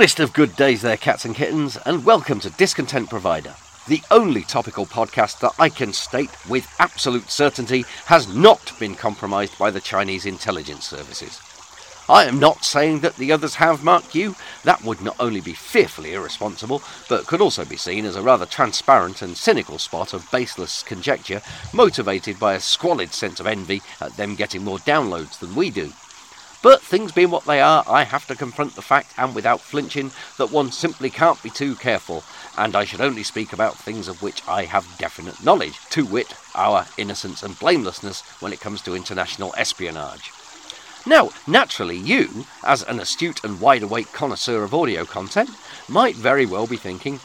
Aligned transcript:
Goodest 0.00 0.20
of 0.20 0.32
good 0.32 0.56
days 0.56 0.80
there, 0.80 0.96
cats 0.96 1.26
and 1.26 1.34
kittens, 1.34 1.76
and 1.84 2.06
welcome 2.06 2.40
to 2.40 2.48
Discontent 2.48 3.10
Provider, 3.10 3.54
the 3.86 4.00
only 4.10 4.40
topical 4.44 4.86
podcast 4.86 5.40
that 5.40 5.52
I 5.58 5.68
can 5.68 5.92
state 5.92 6.30
with 6.48 6.66
absolute 6.78 7.30
certainty 7.30 7.84
has 8.06 8.34
not 8.34 8.72
been 8.78 8.94
compromised 8.94 9.58
by 9.58 9.70
the 9.70 9.78
Chinese 9.78 10.24
intelligence 10.24 10.86
services. 10.86 11.38
I 12.08 12.24
am 12.24 12.40
not 12.40 12.64
saying 12.64 13.00
that 13.00 13.16
the 13.16 13.30
others 13.30 13.56
have, 13.56 13.84
mark 13.84 14.14
you. 14.14 14.36
That 14.64 14.82
would 14.82 15.02
not 15.02 15.16
only 15.20 15.42
be 15.42 15.52
fearfully 15.52 16.14
irresponsible, 16.14 16.82
but 17.10 17.26
could 17.26 17.42
also 17.42 17.66
be 17.66 17.76
seen 17.76 18.06
as 18.06 18.16
a 18.16 18.22
rather 18.22 18.46
transparent 18.46 19.20
and 19.20 19.36
cynical 19.36 19.76
spot 19.76 20.14
of 20.14 20.30
baseless 20.30 20.82
conjecture, 20.82 21.42
motivated 21.74 22.40
by 22.40 22.54
a 22.54 22.60
squalid 22.60 23.12
sense 23.12 23.38
of 23.38 23.46
envy 23.46 23.82
at 24.00 24.16
them 24.16 24.34
getting 24.34 24.64
more 24.64 24.78
downloads 24.78 25.38
than 25.40 25.54
we 25.54 25.68
do. 25.68 25.92
But 26.62 26.82
things 26.82 27.12
being 27.12 27.30
what 27.30 27.46
they 27.46 27.60
are, 27.60 27.84
I 27.86 28.04
have 28.04 28.26
to 28.26 28.36
confront 28.36 28.74
the 28.74 28.82
fact, 28.82 29.14
and 29.16 29.34
without 29.34 29.60
flinching, 29.60 30.10
that 30.36 30.50
one 30.50 30.70
simply 30.70 31.08
can't 31.08 31.42
be 31.42 31.48
too 31.48 31.74
careful, 31.74 32.22
and 32.58 32.76
I 32.76 32.84
should 32.84 33.00
only 33.00 33.22
speak 33.22 33.52
about 33.52 33.78
things 33.78 34.08
of 34.08 34.22
which 34.22 34.46
I 34.46 34.64
have 34.64 34.98
definite 34.98 35.42
knowledge, 35.42 35.78
to 35.90 36.04
wit, 36.04 36.34
our 36.54 36.86
innocence 36.98 37.42
and 37.42 37.58
blamelessness 37.58 38.20
when 38.40 38.52
it 38.52 38.60
comes 38.60 38.82
to 38.82 38.94
international 38.94 39.54
espionage. 39.56 40.32
Now, 41.06 41.30
naturally, 41.46 41.96
you, 41.96 42.44
as 42.62 42.82
an 42.82 43.00
astute 43.00 43.42
and 43.42 43.60
wide 43.60 43.82
awake 43.82 44.12
connoisseur 44.12 44.62
of 44.62 44.74
audio 44.74 45.06
content, 45.06 45.48
might 45.88 46.14
very 46.14 46.44
well 46.44 46.66
be 46.66 46.76
thinking, 46.76 47.20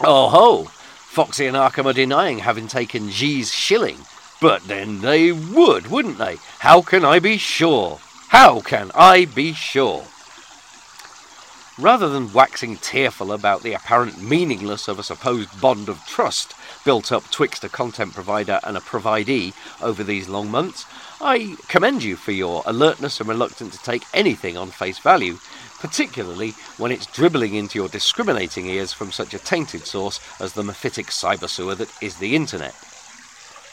oh 0.00 0.28
ho, 0.28 0.64
Foxy 0.64 1.46
and 1.46 1.56
Arkham 1.56 1.86
are 1.86 1.92
denying 1.92 2.40
having 2.40 2.66
taken 2.66 3.08
G's 3.08 3.54
shilling. 3.54 3.98
But 4.40 4.64
then 4.64 5.00
they 5.00 5.30
would, 5.30 5.86
wouldn't 5.86 6.18
they? 6.18 6.38
How 6.58 6.82
can 6.82 7.04
I 7.04 7.20
be 7.20 7.38
sure? 7.38 8.00
How 8.34 8.58
can 8.58 8.90
I 8.96 9.26
be 9.26 9.52
sure? 9.52 10.06
Rather 11.78 12.08
than 12.08 12.32
waxing 12.32 12.76
tearful 12.78 13.30
about 13.30 13.62
the 13.62 13.74
apparent 13.74 14.20
meaningless 14.20 14.88
of 14.88 14.98
a 14.98 15.04
supposed 15.04 15.60
bond 15.60 15.88
of 15.88 16.04
trust 16.04 16.52
built 16.84 17.12
up 17.12 17.30
twixt 17.30 17.62
a 17.62 17.68
content 17.68 18.12
provider 18.12 18.58
and 18.64 18.76
a 18.76 18.80
providee 18.80 19.52
over 19.80 20.02
these 20.02 20.28
long 20.28 20.50
months, 20.50 20.84
I 21.20 21.54
commend 21.68 22.02
you 22.02 22.16
for 22.16 22.32
your 22.32 22.64
alertness 22.66 23.20
and 23.20 23.28
reluctance 23.28 23.78
to 23.78 23.84
take 23.84 24.02
anything 24.12 24.56
on 24.56 24.70
face 24.70 24.98
value, 24.98 25.38
particularly 25.78 26.54
when 26.76 26.90
it's 26.90 27.06
dribbling 27.06 27.54
into 27.54 27.78
your 27.78 27.88
discriminating 27.88 28.66
ears 28.66 28.92
from 28.92 29.12
such 29.12 29.32
a 29.32 29.38
tainted 29.38 29.86
source 29.86 30.18
as 30.40 30.54
the 30.54 30.64
mephitic 30.64 31.06
cyber 31.06 31.48
sewer 31.48 31.76
that 31.76 32.02
is 32.02 32.16
the 32.16 32.34
internet. 32.34 32.74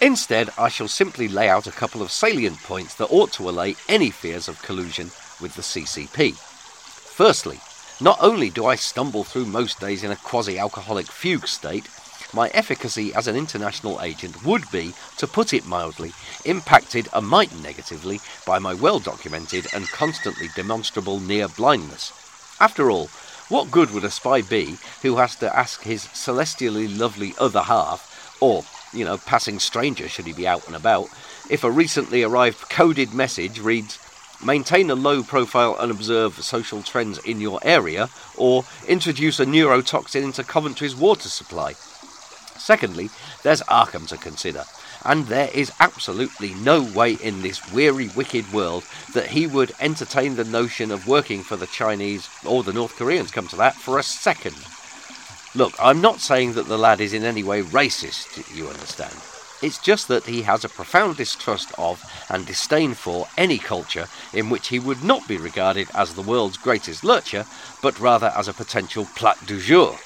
Instead, 0.02 0.49
I 0.57 0.67
shall 0.67 0.88
simply 0.88 1.27
lay 1.27 1.47
out 1.47 1.67
a 1.67 1.71
couple 1.71 2.02
of 2.02 2.11
salient 2.11 2.57
points 2.63 2.95
that 2.95 3.11
ought 3.11 3.31
to 3.33 3.47
allay 3.47 3.75
any 3.88 4.09
fears 4.09 4.47
of 4.47 4.61
collusion 4.63 5.11
with 5.39 5.53
the 5.53 5.61
CCP. 5.61 6.33
Firstly, 6.33 7.59
not 8.02 8.17
only 8.19 8.49
do 8.49 8.66
I 8.66 8.75
stumble 8.75 9.23
through 9.23 9.45
most 9.45 9.80
days 9.80 10.03
in 10.03 10.09
a 10.09 10.16
quasi 10.16 10.58
alcoholic 10.58 11.05
fugue 11.05 11.47
state, 11.47 11.88
my 12.33 12.49
efficacy 12.49 13.13
as 13.13 13.27
an 13.27 13.35
international 13.35 14.02
agent 14.02 14.43
would 14.43 14.63
be, 14.71 14.93
to 15.17 15.27
put 15.27 15.53
it 15.53 15.67
mildly, 15.67 16.13
impacted 16.45 17.08
a 17.13 17.21
mite 17.21 17.55
negatively 17.61 18.19
by 18.47 18.58
my 18.58 18.73
well 18.73 18.99
documented 18.99 19.67
and 19.71 19.88
constantly 19.89 20.47
demonstrable 20.55 21.19
near 21.19 21.47
blindness. 21.47 22.11
After 22.59 22.89
all, 22.89 23.08
what 23.49 23.70
good 23.70 23.92
would 23.92 24.05
a 24.05 24.09
spy 24.09 24.42
be 24.42 24.77
who 25.03 25.17
has 25.17 25.36
to 25.36 25.55
ask 25.55 25.83
his 25.83 26.03
celestially 26.14 26.87
lovely 26.87 27.36
other 27.37 27.61
half, 27.61 28.37
or 28.39 28.64
you 28.93 29.05
know, 29.05 29.17
passing 29.17 29.59
stranger 29.59 30.07
should 30.07 30.25
he 30.25 30.33
be 30.33 30.47
out 30.47 30.65
and 30.67 30.75
about, 30.75 31.07
if 31.49 31.63
a 31.63 31.71
recently 31.71 32.23
arrived 32.23 32.69
coded 32.69 33.13
message 33.13 33.59
reads, 33.59 33.99
maintain 34.43 34.89
a 34.89 34.95
low 34.95 35.23
profile 35.23 35.77
and 35.79 35.91
observe 35.91 36.33
social 36.43 36.81
trends 36.81 37.17
in 37.19 37.39
your 37.39 37.59
area, 37.63 38.09
or 38.37 38.63
introduce 38.87 39.39
a 39.39 39.45
neurotoxin 39.45 40.23
into 40.23 40.43
Coventry's 40.43 40.95
water 40.95 41.29
supply. 41.29 41.73
Secondly, 42.57 43.09
there's 43.43 43.61
Arkham 43.63 44.07
to 44.07 44.17
consider, 44.17 44.63
and 45.03 45.25
there 45.25 45.49
is 45.53 45.71
absolutely 45.79 46.53
no 46.55 46.83
way 46.83 47.13
in 47.13 47.41
this 47.41 47.71
weary, 47.73 48.09
wicked 48.15 48.52
world 48.53 48.83
that 49.13 49.27
he 49.27 49.47
would 49.47 49.71
entertain 49.79 50.35
the 50.35 50.43
notion 50.43 50.91
of 50.91 51.08
working 51.08 51.43
for 51.43 51.55
the 51.55 51.67
Chinese 51.67 52.29
or 52.45 52.63
the 52.63 52.73
North 52.73 52.95
Koreans, 52.95 53.31
come 53.31 53.47
to 53.47 53.55
that, 53.55 53.75
for 53.75 53.97
a 53.97 54.03
second. 54.03 54.55
Look, 55.54 55.73
I'm 55.80 56.00
not 56.00 56.22
saying 56.22 56.54
that 56.54 56.67
the 56.67 56.78
lad 56.78 57.02
is 57.02 57.14
in 57.14 57.26
any 57.26 57.44
way 57.44 57.62
racist, 57.62 58.56
you 58.56 58.70
understand. 58.70 59.14
It's 59.62 59.78
just 59.78 60.08
that 60.08 60.23
he 60.23 60.44
has 60.44 60.64
a 60.64 60.70
profound 60.70 61.17
distrust 61.17 61.73
of 61.78 62.02
and 62.30 62.45
disdain 62.45 62.94
for 62.94 63.28
any 63.38 63.58
culture 63.58 64.08
in 64.34 64.50
which 64.50 64.70
he 64.70 64.80
would 64.80 65.04
not 65.04 65.28
be 65.28 65.36
regarded 65.36 65.89
as 65.94 66.14
the 66.14 66.22
world's 66.22 66.58
greatest 66.58 67.04
lurcher, 67.04 67.45
but 67.82 68.00
rather 68.00 68.32
as 68.36 68.48
a 68.48 68.54
potential 68.54 69.06
plat 69.16 69.38
du 69.45 69.60
jour. 69.60 69.98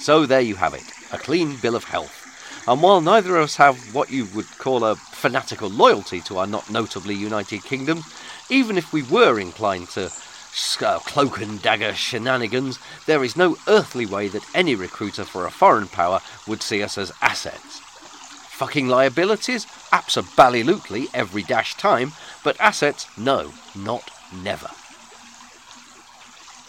So 0.00 0.26
there 0.26 0.40
you 0.40 0.56
have 0.56 0.74
it, 0.74 0.84
a 1.12 1.18
clean 1.18 1.56
bill 1.56 1.76
of 1.76 1.84
health. 1.84 2.20
And 2.66 2.82
while 2.82 3.00
neither 3.00 3.36
of 3.36 3.44
us 3.44 3.56
have 3.56 3.94
what 3.94 4.10
you 4.10 4.26
would 4.34 4.58
call 4.58 4.84
a 4.84 4.96
fanatical 4.96 5.70
loyalty 5.70 6.20
to 6.22 6.38
our 6.38 6.48
not 6.48 6.68
notably 6.68 7.14
United 7.14 7.62
Kingdom, 7.62 8.02
even 8.50 8.76
if 8.76 8.92
we 8.92 9.04
were 9.04 9.38
inclined 9.38 9.88
to 9.90 10.10
Uh, 10.80 11.00
cloak 11.00 11.40
and 11.40 11.60
dagger 11.62 11.92
shenanigans, 11.94 12.78
there 13.06 13.24
is 13.24 13.36
no 13.36 13.56
earthly 13.66 14.06
way 14.06 14.28
that 14.28 14.44
any 14.54 14.76
recruiter 14.76 15.24
for 15.24 15.46
a 15.46 15.50
foreign 15.50 15.88
power 15.88 16.20
would 16.46 16.62
see 16.62 16.80
us 16.80 16.96
as 16.96 17.10
assets. 17.20 17.80
Fucking 18.50 18.86
liabilities? 18.86 19.66
Absolutely 19.92 21.08
every 21.12 21.42
dash 21.42 21.74
time, 21.74 22.12
but 22.44 22.60
assets? 22.60 23.06
No, 23.18 23.52
not 23.74 24.10
never. 24.44 24.68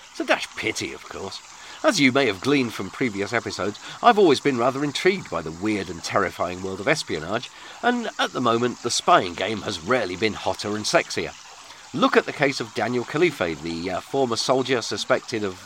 It's 0.09 0.19
a 0.19 0.25
dash 0.25 0.47
pity, 0.55 0.91
of 0.91 1.07
course. 1.07 1.39
As 1.83 1.99
you 1.99 2.11
may 2.11 2.25
have 2.25 2.41
gleaned 2.41 2.73
from 2.73 2.89
previous 2.89 3.33
episodes, 3.33 3.79
I've 4.01 4.17
always 4.17 4.39
been 4.39 4.57
rather 4.57 4.83
intrigued 4.83 5.29
by 5.29 5.43
the 5.43 5.51
weird 5.51 5.91
and 5.91 6.03
terrifying 6.03 6.63
world 6.63 6.79
of 6.79 6.87
espionage, 6.87 7.51
and 7.83 8.09
at 8.17 8.31
the 8.31 8.41
moment 8.41 8.79
the 8.79 8.89
spying 8.89 9.35
game 9.35 9.61
has 9.61 9.79
rarely 9.79 10.15
been 10.15 10.33
hotter 10.33 10.75
and 10.75 10.85
sexier. 10.85 11.33
Look 11.95 12.17
at 12.17 12.25
the 12.25 12.33
case 12.33 12.59
of 12.59 12.73
Daniel 12.73 13.05
Khalife, 13.05 13.61
the 13.61 13.91
uh, 13.91 13.99
former 14.01 14.35
soldier 14.35 14.81
suspected 14.81 15.45
of 15.45 15.57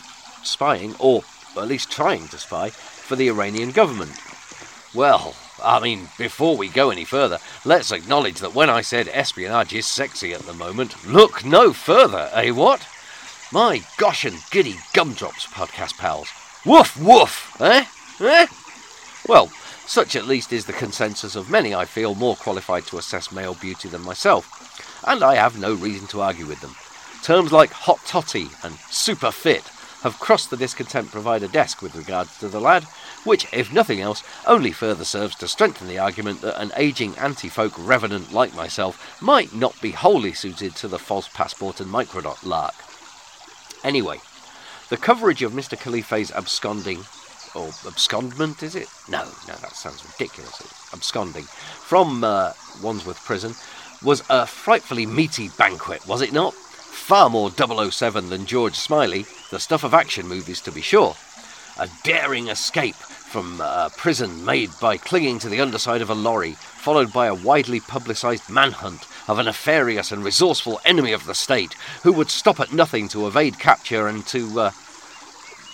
spying, 0.44 0.94
or 1.00 1.24
at 1.58 1.68
least 1.68 1.92
trying 1.92 2.28
to 2.28 2.38
spy, 2.38 2.70
for 2.70 3.16
the 3.16 3.30
Iranian 3.30 3.72
government. 3.72 4.12
Well, 4.94 5.36
I 5.64 5.80
mean, 5.80 6.08
before 6.20 6.56
we 6.56 6.70
go 6.70 6.92
any 6.92 7.04
further, 7.04 7.40
let's 7.66 7.92
acknowledge 7.92 8.42
that 8.42 8.54
when 8.54 8.70
I 8.70 8.82
said 8.82 9.08
espionage 9.08 9.74
is 9.74 9.88
sexy 9.88 10.32
at 10.32 10.42
the 10.42 10.54
moment, 10.54 11.04
look 11.04 11.44
no 11.44 11.74
further, 11.74 12.30
eh 12.32 12.52
what? 12.52 12.88
My 13.52 13.82
gosh 13.98 14.24
and 14.24 14.38
giddy 14.52 14.76
gumdrops, 14.94 15.48
podcast 15.48 15.98
pals. 15.98 16.30
Woof 16.64 16.96
woof, 16.96 17.60
eh? 17.60 17.86
Eh? 18.22 18.46
Well, 19.28 19.48
such 19.88 20.16
at 20.16 20.28
least 20.28 20.54
is 20.54 20.66
the 20.66 20.74
consensus 20.74 21.36
of 21.36 21.50
many 21.50 21.74
I 21.74 21.86
feel 21.86 22.14
more 22.14 22.36
qualified 22.36 22.86
to 22.86 23.00
assess 23.00 23.32
male 23.32 23.56
beauty 23.56 23.90
than 23.90 24.04
myself 24.04 24.59
and 25.06 25.24
I 25.24 25.36
have 25.36 25.60
no 25.60 25.74
reason 25.74 26.08
to 26.08 26.22
argue 26.22 26.46
with 26.46 26.62
them. 26.62 26.76
Terms 27.24 27.52
like 27.52 27.72
hot 27.72 28.00
totty 28.06 28.48
and 28.64 28.76
super 28.90 29.32
fit 29.32 29.64
have 30.02 30.20
crossed 30.20 30.50
the 30.50 30.58
discontent 30.58 31.12
provider 31.12 31.48
desk 31.48 31.82
with 31.82 31.96
regards 31.96 32.38
to 32.40 32.48
the 32.48 32.60
lad, 32.60 32.84
which, 33.26 33.46
if 33.54 33.74
nothing 33.74 34.00
else, 34.00 34.24
only 34.48 34.72
further 34.72 35.04
serves 35.04 35.36
to 35.36 35.48
strengthen 35.48 35.88
the 35.88 36.00
argument 36.00 36.42
that 36.42 36.62
an 36.62 36.72
aging 36.78 37.18
anti 37.18 37.50
folk 37.50 37.74
revenant 37.78 38.32
like 38.32 38.56
myself 38.56 39.22
might 39.22 39.54
not 39.54 39.80
be 39.82 39.92
wholly 39.92 40.32
suited 40.34 40.76
to 40.76 40.88
the 40.88 41.00
false 41.00 41.28
passport 41.28 41.82
and 41.82 41.92
microdot 41.92 42.46
lark. 42.46 42.76
Anyway, 43.84 44.20
the 44.90 44.98
coverage 44.98 45.44
of 45.44 45.52
Mr. 45.52 45.78
Khalife's 45.78 46.32
absconding, 46.32 47.00
or 47.54 47.68
abscondment, 47.84 48.64
is 48.64 48.76
it? 48.76 48.88
No, 49.10 49.24
no, 49.48 49.56
that 49.56 49.76
sounds 49.76 50.04
ridiculous. 50.06 50.62
Absconding 50.94 51.44
from 51.44 52.24
uh, 52.24 52.54
Wandsworth 52.82 53.24
Prison 53.26 53.54
was 54.04 54.24
a 54.30 54.46
frightfully 54.46 55.06
meaty 55.06 55.50
banquet, 55.58 56.08
was 56.08 56.22
it 56.22 56.32
not? 56.32 56.54
Far 56.54 57.30
more 57.30 57.52
007 57.52 58.30
than 58.30 58.46
George 58.46 58.76
Smiley, 58.76 59.26
the 59.52 59.60
stuff 59.60 59.84
of 59.84 59.94
action 59.94 60.28
movies 60.28 60.62
to 60.62 60.72
be 60.72 60.82
sure. 60.82 61.16
A 61.78 61.90
daring 62.04 62.50
escape 62.50 62.96
from 62.96 63.62
a 63.62 63.92
prison 63.96 64.44
made 64.44 64.72
by 64.82 64.98
clinging 64.98 65.40
to 65.40 65.50
the 65.50 65.62
underside 65.62 66.02
of 66.02 66.10
a 66.10 66.16
lorry, 66.16 66.54
followed 66.54 67.14
by 67.14 67.28
a 67.28 67.36
widely 67.36 67.80
publicised 67.80 68.50
manhunt 68.50 69.08
of 69.28 69.38
a 69.38 69.44
nefarious 69.44 70.12
and 70.12 70.24
resourceful 70.24 70.82
enemy 70.84 71.12
of 71.12 71.26
the 71.26 71.36
state 71.36 71.74
who 72.04 72.12
would 72.12 72.30
stop 72.30 72.60
at 72.60 72.74
nothing 72.74 73.08
to 73.08 73.28
evade 73.28 73.60
capture 73.60 74.08
and 74.08 74.26
to 74.26 74.60
uh, 74.60 74.72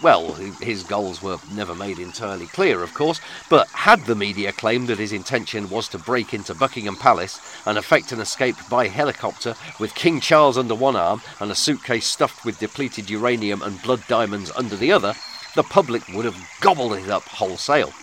well, 0.01 0.33
his 0.33 0.83
goals 0.83 1.21
were 1.21 1.37
never 1.53 1.73
made 1.73 1.99
entirely 1.99 2.47
clear, 2.47 2.83
of 2.83 2.93
course, 2.93 3.19
but 3.49 3.67
had 3.69 4.05
the 4.05 4.15
media 4.15 4.51
claimed 4.51 4.87
that 4.87 4.99
his 4.99 5.13
intention 5.13 5.69
was 5.69 5.87
to 5.89 5.97
break 5.97 6.33
into 6.33 6.53
Buckingham 6.53 6.95
Palace 6.95 7.39
and 7.65 7.77
effect 7.77 8.11
an 8.11 8.19
escape 8.19 8.55
by 8.69 8.87
helicopter 8.87 9.55
with 9.79 9.95
King 9.95 10.19
Charles 10.19 10.57
under 10.57 10.75
one 10.75 10.95
arm 10.95 11.21
and 11.39 11.51
a 11.51 11.55
suitcase 11.55 12.05
stuffed 12.05 12.45
with 12.45 12.59
depleted 12.59 13.09
uranium 13.09 13.61
and 13.61 13.81
blood 13.81 14.03
diamonds 14.07 14.51
under 14.55 14.75
the 14.75 14.91
other, 14.91 15.13
the 15.55 15.63
public 15.63 16.03
would 16.09 16.25
have 16.25 16.49
gobbled 16.61 16.93
it 16.93 17.09
up 17.09 17.23
wholesale. 17.23 17.93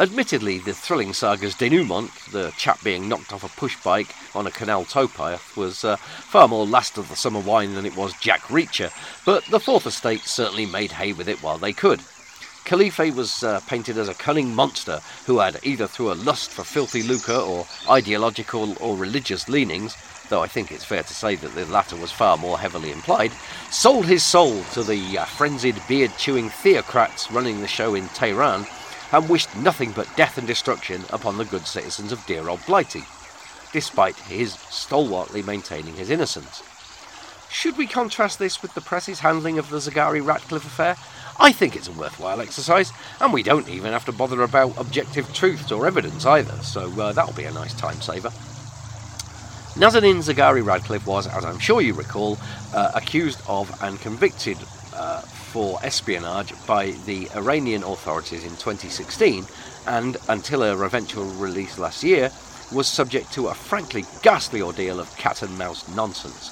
Admittedly, 0.00 0.56
the 0.56 0.72
thrilling 0.72 1.12
saga's 1.12 1.54
denouement, 1.54 2.10
the 2.32 2.54
chap 2.56 2.82
being 2.82 3.06
knocked 3.06 3.34
off 3.34 3.44
a 3.44 3.60
push 3.60 3.76
bike 3.82 4.14
on 4.34 4.46
a 4.46 4.50
canal 4.50 4.82
towpath, 4.82 5.54
was 5.58 5.84
uh, 5.84 5.96
far 5.96 6.48
more 6.48 6.64
last 6.64 6.96
of 6.96 7.10
the 7.10 7.16
summer 7.16 7.38
wine 7.38 7.74
than 7.74 7.84
it 7.84 7.94
was 7.94 8.18
Jack 8.18 8.40
Reacher, 8.44 8.90
but 9.26 9.44
the 9.50 9.60
Fourth 9.60 9.84
Estate 9.84 10.22
certainly 10.22 10.64
made 10.64 10.92
hay 10.92 11.12
with 11.12 11.28
it 11.28 11.42
while 11.42 11.58
they 11.58 11.74
could. 11.74 12.00
Khalife 12.64 13.14
was 13.14 13.42
uh, 13.42 13.60
painted 13.66 13.98
as 13.98 14.08
a 14.08 14.14
cunning 14.14 14.54
monster 14.54 15.02
who 15.26 15.38
had 15.38 15.60
either 15.62 15.86
through 15.86 16.12
a 16.12 16.14
lust 16.14 16.50
for 16.50 16.64
filthy 16.64 17.02
lucre 17.02 17.34
or 17.34 17.66
ideological 17.90 18.82
or 18.82 18.96
religious 18.96 19.50
leanings, 19.50 19.98
though 20.30 20.42
I 20.42 20.46
think 20.46 20.72
it's 20.72 20.84
fair 20.84 21.02
to 21.02 21.14
say 21.14 21.34
that 21.34 21.54
the 21.54 21.66
latter 21.66 21.96
was 21.96 22.10
far 22.10 22.38
more 22.38 22.58
heavily 22.58 22.90
implied, 22.90 23.32
sold 23.70 24.06
his 24.06 24.24
soul 24.24 24.64
to 24.72 24.82
the 24.82 25.18
uh, 25.18 25.26
frenzied 25.26 25.76
beard 25.86 26.12
chewing 26.16 26.48
theocrats 26.48 27.30
running 27.30 27.60
the 27.60 27.68
show 27.68 27.94
in 27.94 28.08
Tehran 28.08 28.64
and 29.12 29.28
wished 29.28 29.54
nothing 29.56 29.92
but 29.92 30.14
death 30.16 30.38
and 30.38 30.46
destruction 30.46 31.02
upon 31.10 31.36
the 31.36 31.44
good 31.44 31.66
citizens 31.66 32.12
of 32.12 32.24
dear 32.26 32.48
old 32.48 32.64
Blighty, 32.66 33.02
despite 33.72 34.16
his 34.16 34.54
stalwartly 34.54 35.42
maintaining 35.42 35.94
his 35.94 36.10
innocence. 36.10 36.62
Should 37.50 37.76
we 37.76 37.86
contrast 37.86 38.38
this 38.38 38.62
with 38.62 38.74
the 38.74 38.80
press's 38.80 39.20
handling 39.20 39.58
of 39.58 39.70
the 39.70 39.78
Zaghari 39.78 40.24
Ratcliffe 40.24 40.64
affair? 40.64 40.96
I 41.38 41.52
think 41.52 41.74
it's 41.74 41.88
a 41.88 41.92
worthwhile 41.92 42.40
exercise, 42.40 42.92
and 43.20 43.32
we 43.32 43.42
don't 43.42 43.68
even 43.68 43.92
have 43.92 44.04
to 44.04 44.12
bother 44.12 44.42
about 44.42 44.78
objective 44.78 45.32
truths 45.34 45.72
or 45.72 45.86
evidence 45.86 46.24
either, 46.26 46.56
so 46.62 46.88
uh, 47.00 47.12
that'll 47.12 47.34
be 47.34 47.44
a 47.44 47.52
nice 47.52 47.74
time 47.74 48.00
saver. 48.00 48.30
Nazanin 49.74 50.18
Zaghari 50.18 50.64
Ratcliffe 50.64 51.06
was, 51.06 51.26
as 51.26 51.44
I'm 51.44 51.58
sure 51.58 51.80
you 51.80 51.94
recall, 51.94 52.38
uh, 52.74 52.92
accused 52.94 53.40
of 53.48 53.72
and 53.82 53.98
convicted 54.00 54.58
uh, 54.94 55.22
for 55.52 55.80
espionage 55.82 56.52
by 56.64 56.92
the 57.06 57.28
Iranian 57.34 57.82
authorities 57.82 58.44
in 58.44 58.50
2016, 58.50 59.44
and 59.88 60.16
until 60.28 60.62
her 60.62 60.84
eventual 60.84 61.24
release 61.24 61.76
last 61.76 62.04
year, 62.04 62.30
was 62.72 62.86
subject 62.86 63.32
to 63.32 63.48
a 63.48 63.54
frankly 63.54 64.04
ghastly 64.22 64.62
ordeal 64.62 65.00
of 65.00 65.14
cat 65.16 65.42
and 65.42 65.58
mouse 65.58 65.88
nonsense. 65.96 66.50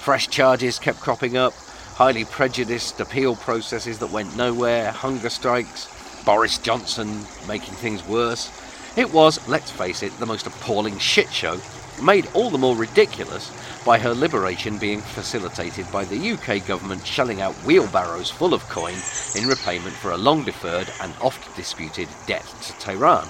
Fresh 0.00 0.28
charges 0.28 0.78
kept 0.78 0.98
cropping 1.00 1.36
up, 1.36 1.52
highly 1.94 2.24
prejudiced 2.24 3.00
appeal 3.00 3.36
processes 3.36 3.98
that 3.98 4.10
went 4.10 4.34
nowhere, 4.34 4.92
hunger 4.92 5.28
strikes, 5.28 5.86
Boris 6.24 6.56
Johnson 6.56 7.24
making 7.46 7.74
things 7.74 8.06
worse. 8.06 8.50
It 8.96 9.12
was, 9.12 9.46
let's 9.46 9.70
face 9.70 10.02
it, 10.02 10.18
the 10.18 10.26
most 10.26 10.46
appalling 10.46 10.98
shit 10.98 11.30
show, 11.30 11.60
made 12.02 12.28
all 12.34 12.50
the 12.50 12.58
more 12.58 12.76
ridiculous 12.76 13.52
by 13.84 13.98
her 13.98 14.14
liberation 14.14 14.78
being 14.78 15.00
facilitated 15.00 15.90
by 15.90 16.04
the 16.04 16.32
UK 16.32 16.66
government 16.66 17.06
shelling 17.06 17.40
out 17.40 17.54
wheelbarrows 17.64 18.30
full 18.30 18.54
of 18.54 18.68
coin 18.68 18.96
in 19.36 19.48
repayment 19.48 19.94
for 19.94 20.10
a 20.10 20.16
long 20.16 20.44
deferred 20.44 20.88
and 21.02 21.12
oft 21.20 21.54
disputed 21.56 22.08
debt 22.26 22.46
to 22.62 22.72
Tehran. 22.74 23.28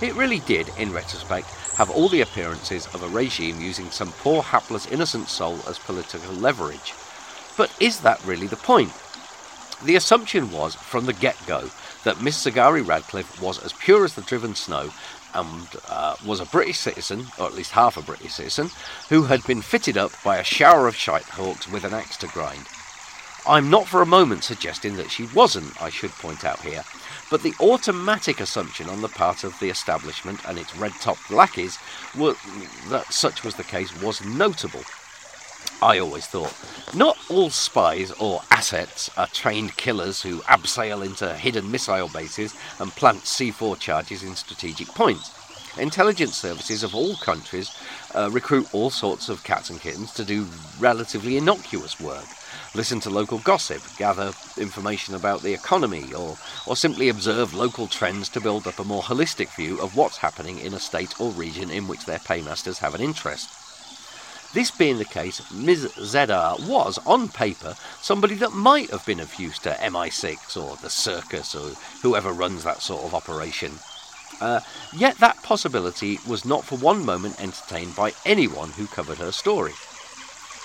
It 0.00 0.14
really 0.14 0.40
did, 0.40 0.68
in 0.78 0.92
retrospect, 0.92 1.46
have 1.76 1.90
all 1.90 2.08
the 2.08 2.22
appearances 2.22 2.86
of 2.94 3.02
a 3.02 3.08
regime 3.08 3.60
using 3.60 3.90
some 3.90 4.12
poor 4.12 4.42
hapless 4.42 4.86
innocent 4.90 5.28
soul 5.28 5.58
as 5.68 5.78
political 5.78 6.34
leverage. 6.34 6.92
But 7.56 7.72
is 7.80 8.00
that 8.00 8.24
really 8.24 8.46
the 8.46 8.56
point? 8.56 8.92
The 9.84 9.96
assumption 9.96 10.50
was, 10.50 10.74
from 10.74 11.06
the 11.06 11.12
get 11.12 11.36
go, 11.46 11.70
that 12.04 12.20
Miss 12.20 12.44
Zaghari 12.44 12.86
Ratcliffe 12.86 13.40
was 13.40 13.62
as 13.64 13.72
pure 13.72 14.04
as 14.04 14.14
the 14.14 14.22
driven 14.22 14.54
snow 14.54 14.90
and 15.34 15.68
uh, 15.88 16.16
was 16.26 16.40
a 16.40 16.46
British 16.46 16.78
citizen, 16.78 17.26
or 17.38 17.46
at 17.46 17.54
least 17.54 17.72
half 17.72 17.96
a 17.96 18.02
British 18.02 18.34
citizen, 18.34 18.70
who 19.08 19.24
had 19.24 19.44
been 19.46 19.62
fitted 19.62 19.96
up 19.96 20.12
by 20.24 20.38
a 20.38 20.44
shower 20.44 20.86
of 20.88 20.96
shite 20.96 21.22
hawks 21.22 21.68
with 21.68 21.84
an 21.84 21.94
axe 21.94 22.16
to 22.18 22.26
grind. 22.28 22.66
I'm 23.46 23.70
not 23.70 23.88
for 23.88 24.02
a 24.02 24.06
moment 24.06 24.44
suggesting 24.44 24.96
that 24.96 25.10
she 25.10 25.26
wasn't, 25.34 25.80
I 25.82 25.90
should 25.90 26.12
point 26.12 26.44
out 26.44 26.60
here, 26.60 26.84
but 27.28 27.42
the 27.42 27.54
automatic 27.60 28.40
assumption 28.40 28.88
on 28.88 29.00
the 29.00 29.08
part 29.08 29.42
of 29.42 29.58
the 29.58 29.68
establishment 29.68 30.40
and 30.46 30.58
its 30.58 30.76
red 30.76 30.92
topped 31.00 31.30
lackeys 31.30 31.78
that 32.14 33.06
such 33.10 33.42
was 33.42 33.56
the 33.56 33.64
case 33.64 34.00
was 34.00 34.24
notable. 34.24 34.82
I 35.82 35.98
always 35.98 36.26
thought. 36.26 36.54
Not 36.94 37.18
all 37.28 37.50
spies 37.50 38.12
or 38.12 38.40
assets 38.52 39.10
are 39.18 39.26
trained 39.26 39.76
killers 39.76 40.22
who 40.22 40.38
abseil 40.42 41.04
into 41.04 41.34
hidden 41.34 41.72
missile 41.72 42.08
bases 42.08 42.54
and 42.78 42.92
plant 42.92 43.22
C4 43.22 43.76
charges 43.80 44.22
in 44.22 44.36
strategic 44.36 44.86
points. 44.88 45.36
Intelligence 45.78 46.36
services 46.36 46.84
of 46.84 46.94
all 46.94 47.16
countries 47.16 47.76
uh, 48.14 48.30
recruit 48.30 48.72
all 48.72 48.90
sorts 48.90 49.28
of 49.28 49.42
cats 49.42 49.70
and 49.70 49.80
kittens 49.80 50.12
to 50.12 50.24
do 50.24 50.46
relatively 50.78 51.36
innocuous 51.36 51.98
work. 51.98 52.26
Listen 52.76 53.00
to 53.00 53.10
local 53.10 53.38
gossip, 53.38 53.82
gather 53.96 54.32
information 54.56 55.16
about 55.16 55.42
the 55.42 55.52
economy, 55.52 56.14
or, 56.14 56.36
or 56.66 56.76
simply 56.76 57.08
observe 57.08 57.54
local 57.54 57.88
trends 57.88 58.28
to 58.28 58.40
build 58.40 58.68
up 58.68 58.78
a 58.78 58.84
more 58.84 59.02
holistic 59.02 59.54
view 59.56 59.80
of 59.80 59.96
what's 59.96 60.18
happening 60.18 60.60
in 60.60 60.74
a 60.74 60.78
state 60.78 61.20
or 61.20 61.32
region 61.32 61.70
in 61.70 61.88
which 61.88 62.06
their 62.06 62.20
paymasters 62.20 62.78
have 62.78 62.94
an 62.94 63.00
interest. 63.00 63.61
This 64.54 64.70
being 64.70 64.98
the 64.98 65.04
case, 65.06 65.50
Ms. 65.50 65.92
Zedar 65.98 66.58
was, 66.68 66.98
on 67.06 67.28
paper, 67.28 67.74
somebody 68.02 68.34
that 68.36 68.52
might 68.52 68.90
have 68.90 69.04
been 69.06 69.20
of 69.20 69.34
use 69.38 69.58
to 69.60 69.70
MI6 69.70 70.62
or 70.62 70.76
the 70.76 70.90
circus 70.90 71.54
or 71.54 71.70
whoever 72.02 72.32
runs 72.32 72.62
that 72.64 72.82
sort 72.82 73.04
of 73.04 73.14
operation. 73.14 73.72
Uh, 74.40 74.60
yet 74.94 75.16
that 75.18 75.42
possibility 75.42 76.18
was 76.26 76.44
not 76.44 76.64
for 76.64 76.76
one 76.76 77.04
moment 77.04 77.40
entertained 77.40 77.96
by 77.96 78.12
anyone 78.26 78.70
who 78.70 78.86
covered 78.86 79.18
her 79.18 79.32
story. 79.32 79.72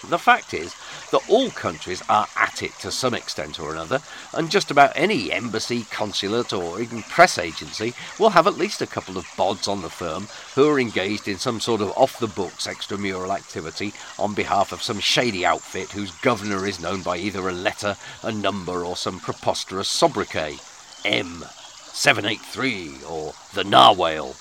The 0.04 0.20
fact 0.20 0.54
is 0.54 0.76
that 1.12 1.28
all 1.28 1.50
countries 1.50 2.04
are 2.08 2.28
at 2.36 2.62
it 2.62 2.72
to 2.80 2.92
some 2.92 3.14
extent 3.14 3.60
or 3.60 3.72
another, 3.72 4.02
and 4.34 4.52
just 4.52 4.70
about 4.70 4.94
any 4.96 5.32
embassy, 5.32 5.86
consulate, 5.90 6.54
or 6.54 6.80
even 6.80 7.02
press 7.04 7.38
agency 7.38 7.94
will 8.20 8.30
have 8.30 8.48
at 8.48 8.58
least 8.58 8.82
a 8.82 8.88
couple 8.88 9.18
of 9.18 9.26
bods 9.36 9.68
on 9.68 9.82
the 9.82 9.90
firm 9.90 10.28
who 10.56 10.70
are 10.70 10.80
engaged 10.80 11.28
in 11.28 11.38
some 11.38 11.60
sort 11.60 11.82
of 11.82 11.92
off 11.98 12.20
the 12.20 12.28
books 12.28 12.68
extramural 12.68 13.36
activity 13.36 13.94
on 14.20 14.34
behalf 14.34 14.72
of 14.72 14.84
some 14.84 15.00
shady 15.00 15.46
outfit 15.46 15.92
whose 15.92 16.12
governor 16.22 16.68
is 16.68 16.80
known 16.80 17.02
by 17.02 17.18
either 17.18 17.50
a 17.50 17.54
letter, 17.54 17.98
a 18.24 18.32
number, 18.32 18.86
or 18.86 18.96
some 18.96 19.20
preposterous 19.20 19.88
sobriquet 19.88 20.58
M783 21.04 23.10
or 23.10 23.34
the 23.54 23.64
Narwhale. 23.64 24.36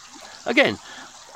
Again, 0.45 0.79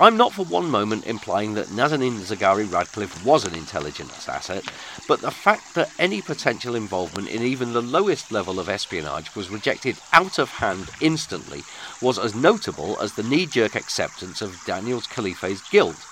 I'm 0.01 0.17
not 0.17 0.33
for 0.33 0.47
one 0.47 0.71
moment 0.71 1.07
implying 1.07 1.53
that 1.55 1.67
Nazanin 1.67 2.21
Zaghari 2.21 2.73
Ratcliffe 2.73 3.23
was 3.23 3.45
an 3.45 3.55
intelligence 3.55 4.27
asset, 4.31 4.65
but 5.07 5.21
the 5.21 5.31
fact 5.31 5.75
that 5.75 5.93
any 5.99 6.23
potential 6.23 6.75
involvement 6.75 7.29
in 7.29 7.43
even 7.43 7.75
the 7.75 7.83
lowest 7.83 8.33
level 8.33 8.59
of 8.59 8.71
espionage 8.71 9.35
was 9.37 9.51
rejected 9.51 9.99
out 10.15 10.39
of 10.39 10.49
hand 10.49 10.89
instantly 11.03 11.65
was 12.01 12.19
as 12.19 12.35
notable 12.35 12.99
as 12.99 13.13
the 13.13 13.23
knee 13.23 13.45
jerk 13.45 13.77
acceptance 13.77 14.41
of 14.41 14.59
Daniels 14.65 15.07
Khalife's 15.07 15.69
guilt. 15.69 16.03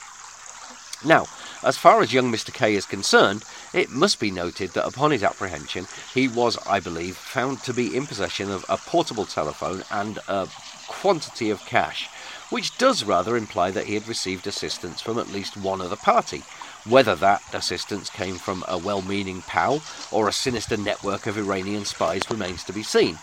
Now, 1.03 1.25
as 1.63 1.79
far 1.79 2.03
as 2.03 2.13
young 2.13 2.31
Mr. 2.31 2.53
K 2.53 2.75
is 2.75 2.85
concerned, 2.85 3.43
it 3.73 3.89
must 3.89 4.21
be 4.21 4.31
noted 4.31 4.73
that 4.73 4.87
upon 4.87 5.13
his 5.13 5.23
apprehension, 5.23 5.87
he 6.13 6.29
was, 6.29 6.59
I 6.67 6.81
believe, 6.81 7.17
found 7.17 7.63
to 7.63 7.73
be 7.73 7.97
in 7.97 8.07
possession 8.07 8.51
of 8.51 8.67
a 8.69 8.77
portable 8.77 9.25
telephone 9.25 9.83
and 9.91 10.19
a 10.29 10.47
quantity 10.89 11.49
of 11.49 11.65
cash 11.65 12.11
which 12.51 12.77
does 12.79 13.05
rather 13.05 13.37
imply 13.37 13.71
that 13.71 13.87
he 13.87 13.95
had 13.95 14.09
received 14.09 14.47
assistance 14.47 15.01
from 15.01 15.19
at 15.19 15.33
least 15.33 15.57
one 15.57 15.81
other 15.81 15.97
party. 15.97 16.43
Whether 16.87 17.15
that 17.17 17.43
assistance 17.53 18.09
came 18.09 18.37
from 18.37 18.65
a 18.67 18.79
well 18.79 19.03
meaning 19.03 19.43
pal 19.43 19.83
or 20.11 20.29
a 20.29 20.33
sinister 20.33 20.77
network 20.77 21.27
of 21.27 21.37
Iranian 21.37 21.85
spies 21.85 22.31
remains 22.31 22.65
to 22.65 22.73
be 22.73 22.83
seen. 22.83 23.19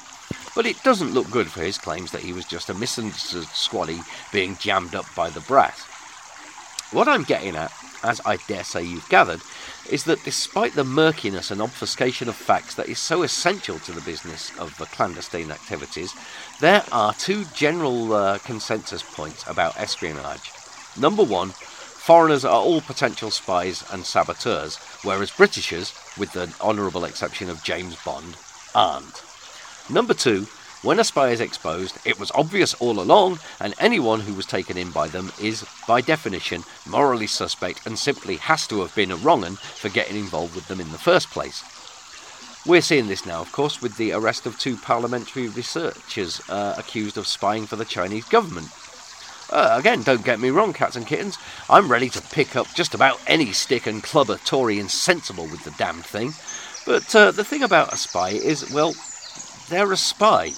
But 0.55 0.65
it 0.65 0.81
doesn't 0.83 1.13
look 1.13 1.29
good 1.31 1.47
for 1.47 1.61
his 1.61 1.77
claims 1.77 2.11
that 2.11 2.21
he 2.21 2.33
was 2.33 2.45
just 2.45 2.69
a 2.69 2.73
misunderstood 2.73 3.45
squaddy 3.45 4.01
being 4.31 4.55
jammed 4.57 4.95
up 4.95 5.05
by 5.15 5.29
the 5.29 5.41
brass. 5.41 5.83
What 6.91 7.07
I'm 7.07 7.23
getting 7.23 7.55
at, 7.55 7.73
as 8.03 8.21
I 8.25 8.37
dare 8.47 8.63
say 8.63 8.83
you've 8.83 9.09
gathered, 9.09 9.41
is 9.89 10.03
that 10.05 10.23
despite 10.23 10.73
the 10.73 10.83
murkiness 10.83 11.51
and 11.51 11.61
obfuscation 11.61 12.27
of 12.27 12.35
facts 12.35 12.75
that 12.75 12.89
is 12.89 12.99
so 12.99 13.23
essential 13.23 13.79
to 13.79 13.91
the 13.91 14.01
business 14.01 14.57
of 14.59 14.75
the 14.77 14.85
clandestine 14.85 15.51
activities, 15.51 16.13
there 16.59 16.83
are 16.91 17.13
two 17.13 17.45
general 17.53 18.13
uh, 18.13 18.37
consensus 18.39 19.03
points 19.03 19.45
about 19.47 19.79
espionage. 19.79 20.51
Number 20.97 21.23
one, 21.23 21.49
foreigners 21.49 22.45
are 22.45 22.61
all 22.61 22.81
potential 22.81 23.31
spies 23.31 23.83
and 23.91 24.05
saboteurs, 24.05 24.77
whereas 25.03 25.31
Britishers, 25.31 25.93
with 26.17 26.31
the 26.33 26.53
honourable 26.61 27.05
exception 27.05 27.49
of 27.49 27.63
James 27.63 27.95
Bond, 28.03 28.37
aren't. 28.73 29.23
Number 29.89 30.13
two, 30.13 30.47
when 30.85 30.99
a 30.99 31.03
spy 31.03 31.29
is 31.29 31.41
exposed, 31.41 31.97
it 32.05 32.19
was 32.19 32.31
obvious 32.35 32.75
all 32.75 32.99
along, 32.99 33.39
and 33.59 33.73
anyone 33.79 34.19
who 34.19 34.35
was 34.35 34.45
taken 34.45 34.77
in 34.77 34.91
by 34.91 35.07
them 35.07 35.31
is, 35.41 35.65
by 35.87 35.99
definition, 35.99 36.63
morally 36.85 37.25
suspect 37.25 37.87
and 37.87 37.97
simply 37.97 38.35
has 38.35 38.67
to 38.67 38.81
have 38.81 38.93
been 38.93 39.11
a 39.11 39.15
wrong 39.15 39.43
un 39.43 39.55
for 39.55 39.89
getting 39.89 40.15
involved 40.15 40.53
with 40.53 40.67
them 40.67 40.79
in 40.79 40.91
the 40.91 40.99
first 40.99 41.31
place. 41.31 41.63
We're 42.67 42.81
seeing 42.81 43.07
this 43.07 43.25
now, 43.25 43.41
of 43.41 43.51
course, 43.51 43.81
with 43.81 43.97
the 43.97 44.13
arrest 44.13 44.45
of 44.45 44.59
two 44.59 44.77
parliamentary 44.77 45.47
researchers 45.47 46.39
uh, 46.49 46.75
accused 46.77 47.17
of 47.17 47.25
spying 47.25 47.65
for 47.65 47.77
the 47.77 47.85
Chinese 47.85 48.25
government. 48.25 48.67
Uh, 49.49 49.75
again, 49.79 50.03
don't 50.03 50.23
get 50.23 50.39
me 50.39 50.51
wrong, 50.51 50.71
cats 50.71 50.95
and 50.95 51.07
kittens. 51.07 51.39
I'm 51.67 51.91
ready 51.91 52.09
to 52.09 52.21
pick 52.21 52.55
up 52.55 52.67
just 52.75 52.93
about 52.93 53.19
any 53.25 53.53
stick 53.53 53.87
and 53.87 54.03
club 54.03 54.29
a 54.29 54.37
Tory 54.37 54.79
insensible 54.79 55.45
with 55.45 55.63
the 55.63 55.71
damned 55.71 56.05
thing. 56.05 56.33
But 56.85 57.15
uh, 57.15 57.31
the 57.31 57.43
thing 57.43 57.63
about 57.63 57.91
a 57.91 57.97
spy 57.97 58.29
is, 58.29 58.71
well, 58.71 58.93
they're 59.69 59.91
a 59.91 59.97
spy 59.97 60.51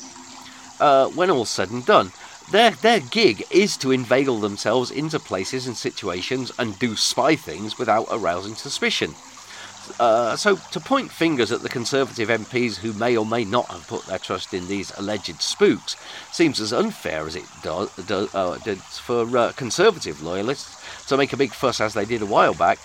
uh, 0.80 1.08
when 1.10 1.30
all's 1.30 1.50
said 1.50 1.70
and 1.72 1.86
done. 1.86 2.12
their 2.52 2.72
their 2.72 3.00
gig 3.00 3.44
is 3.52 3.78
to 3.78 3.92
inveigle 3.92 4.40
themselves 4.40 4.92
into 4.92 5.20
places 5.20 5.68
and 5.68 5.76
situations 5.76 6.52
and 6.58 6.80
do 6.80 6.96
spy 6.96 7.36
things 7.36 7.78
without 7.78 8.08
arousing 8.12 8.56
suspicion. 8.56 9.14
Uh, 10.00 10.36
so 10.36 10.56
to 10.72 10.80
point 10.80 11.12
fingers 11.12 11.52
at 11.52 11.62
the 11.62 11.70
Conservative 11.70 12.30
MPs 12.30 12.78
who 12.78 12.94
may 12.94 13.16
or 13.16 13.26
may 13.26 13.46
not 13.46 13.68
have 13.68 13.88
put 13.88 14.06
their 14.06 14.20
trust 14.20 14.54
in 14.54 14.68
these 14.68 14.92
alleged 14.98 15.42
spooks 15.42 15.96
seems 16.32 16.60
as 16.60 16.74
unfair 16.74 17.26
as 17.26 17.36
it 17.36 17.46
does, 17.64 17.94
do, 18.06 18.30
uh, 18.34 18.58
for 18.58 19.38
uh, 19.38 19.52
Conservative 19.54 20.22
loyalists 20.22 21.08
to 21.08 21.18
make 21.18 21.34
a 21.34 21.38
big 21.38 21.54
fuss 21.54 21.80
as 21.80 21.94
they 21.94 22.06
did 22.06 22.22
a 22.22 22.26
while 22.26 22.54
back. 22.54 22.80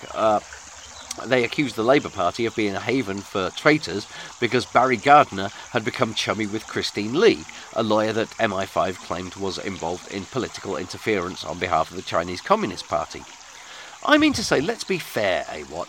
They 1.25 1.43
accused 1.43 1.75
the 1.75 1.83
Labour 1.83 2.09
Party 2.09 2.45
of 2.45 2.55
being 2.55 2.75
a 2.75 2.79
haven 2.79 3.19
for 3.19 3.49
traitors 3.51 4.07
because 4.39 4.65
Barry 4.65 4.97
Gardiner 4.97 5.49
had 5.69 5.85
become 5.85 6.13
chummy 6.13 6.47
with 6.47 6.67
Christine 6.67 7.19
Lee, 7.19 7.45
a 7.73 7.83
lawyer 7.83 8.13
that 8.13 8.29
MI5 8.31 8.95
claimed 8.95 9.35
was 9.35 9.57
involved 9.57 10.11
in 10.11 10.25
political 10.25 10.75
interference 10.75 11.45
on 11.45 11.59
behalf 11.59 11.91
of 11.91 11.95
the 11.95 12.01
Chinese 12.01 12.41
Communist 12.41 12.87
Party. 12.87 13.23
I 14.03 14.17
mean 14.17 14.33
to 14.33 14.43
say, 14.43 14.59
let's 14.59 14.83
be 14.83 14.97
fair, 14.97 15.45
eh, 15.49 15.63
what? 15.63 15.87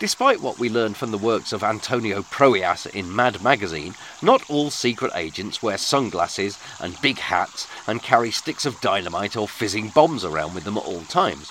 Despite 0.00 0.40
what 0.40 0.58
we 0.58 0.68
learned 0.68 0.96
from 0.96 1.12
the 1.12 1.18
works 1.18 1.52
of 1.52 1.62
Antonio 1.62 2.22
Prohias 2.22 2.86
in 2.92 3.14
Mad 3.14 3.40
magazine, 3.40 3.94
not 4.20 4.48
all 4.50 4.70
secret 4.70 5.12
agents 5.14 5.62
wear 5.62 5.78
sunglasses 5.78 6.58
and 6.80 7.00
big 7.00 7.18
hats 7.18 7.68
and 7.86 8.02
carry 8.02 8.32
sticks 8.32 8.66
of 8.66 8.80
dynamite 8.80 9.36
or 9.36 9.46
fizzing 9.46 9.90
bombs 9.90 10.24
around 10.24 10.54
with 10.54 10.64
them 10.64 10.76
at 10.76 10.84
all 10.84 11.02
times. 11.02 11.50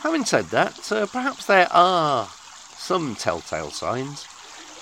Having 0.00 0.24
said 0.24 0.46
that, 0.46 0.90
uh, 0.90 1.06
perhaps 1.06 1.46
there 1.46 1.68
are 1.70 2.28
some 2.78 3.14
telltale 3.16 3.70
signs, 3.70 4.26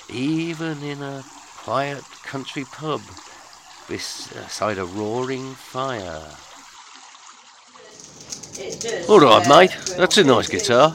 even 0.08 0.82
in 0.82 1.02
a 1.02 1.24
quiet 1.56 2.04
country 2.22 2.64
pub 2.64 3.00
beside 3.88 4.78
a 4.78 4.84
roaring 4.84 5.54
fire. 5.54 6.22
All 9.08 9.20
right, 9.20 9.46
mate. 9.48 9.76
That's 9.96 10.18
a 10.18 10.24
nice 10.24 10.48
guitar. 10.48 10.92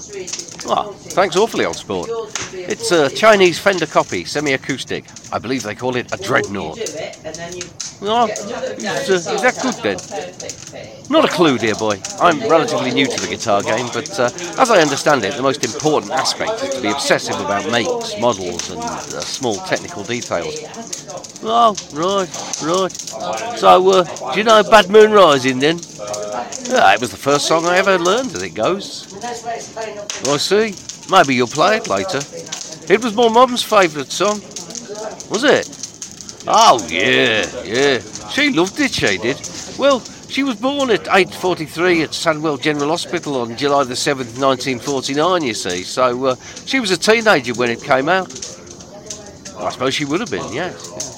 Oh, 0.66 0.92
thanks 0.94 1.36
awfully, 1.36 1.66
old 1.66 1.76
sport. 1.76 2.10
It's 2.54 2.92
a 2.92 3.10
Chinese 3.10 3.60
Fender 3.60 3.86
copy, 3.86 4.26
semi-acoustic. 4.26 5.06
I 5.32 5.40
believe 5.40 5.64
they 5.64 5.76
call 5.76 5.96
it 5.96 6.14
a 6.14 6.18
dreadnought. 6.18 6.80
Oh, 8.04 8.28
is, 8.28 9.10
uh, 9.10 9.14
is 9.14 9.42
that 9.42 9.60
good 9.62 9.76
then? 9.84 9.98
Not 11.10 11.26
a 11.26 11.28
clue, 11.28 11.58
dear 11.58 11.76
boy. 11.76 12.00
I'm 12.20 12.48
relatively 12.48 12.92
new 12.92 13.06
to 13.06 13.20
the 13.20 13.28
guitar 13.28 13.62
game, 13.62 13.88
but 13.94 14.18
uh, 14.20 14.30
as 14.58 14.72
I 14.72 14.80
understand 14.82 15.26
it, 15.26 15.36
the 15.36 15.42
most 15.42 15.66
important 15.66 16.14
aspect 16.14 16.64
is 16.64 16.70
to 16.76 16.82
be 16.82 16.90
obsessive 16.90 17.40
about 17.40 17.70
makes, 17.70 18.18
models, 18.18 18.70
and 18.72 18.82
uh, 18.82 19.20
small 19.20 19.56
technical 19.56 20.04
details. 20.04 20.56
Oh, 21.44 21.76
right, 21.94 22.30
right. 22.64 22.92
So, 23.58 23.90
uh, 23.90 24.32
do 24.34 24.38
you 24.40 24.44
know 24.46 24.64
Bad 24.64 24.90
Moon 24.90 25.12
Rising 25.12 25.60
then? 25.60 25.80
Yeah, 26.70 26.94
it 26.94 27.02
was 27.02 27.12
the 27.12 27.18
first 27.18 27.48
song 27.48 27.66
I 27.66 27.78
ever 27.78 27.98
learned 27.98 28.36
as 28.36 28.42
it 28.42 28.52
goes. 28.52 29.14
I 29.24 30.38
see. 30.38 30.76
Maybe 31.10 31.36
you'll 31.36 31.48
play 31.48 31.78
it 31.78 31.88
later. 31.88 32.20
It 32.92 33.04
was 33.04 33.14
my 33.14 33.28
mum's 33.30 33.64
favourite 33.64 34.12
song. 34.12 34.42
Was 35.30 35.44
it? 35.44 35.70
Oh, 36.48 36.86
yeah, 36.90 37.46
yeah. 37.64 38.00
She 38.30 38.50
loved 38.52 38.80
it, 38.80 38.94
she 38.94 39.18
did. 39.18 39.38
Well, 39.78 40.00
she 40.30 40.44
was 40.44 40.56
born 40.56 40.90
at 40.90 41.04
8.43 41.04 42.04
at 42.04 42.10
Sandwell 42.12 42.60
General 42.60 42.90
Hospital 42.90 43.42
on 43.42 43.58
July 43.58 43.84
the 43.84 43.94
7th, 43.94 44.40
1949, 44.40 45.44
you 45.44 45.54
see. 45.54 45.84
So 45.84 46.26
uh, 46.26 46.36
she 46.66 46.80
was 46.80 46.92
a 46.92 46.98
teenager 46.98 47.54
when 47.54 47.70
it 47.70 47.84
came 47.84 48.08
out. 48.08 48.32
I 49.58 49.70
suppose 49.70 49.94
she 49.94 50.06
would 50.06 50.22
have 50.22 50.32
been, 50.32 50.52
yes. 50.54 51.11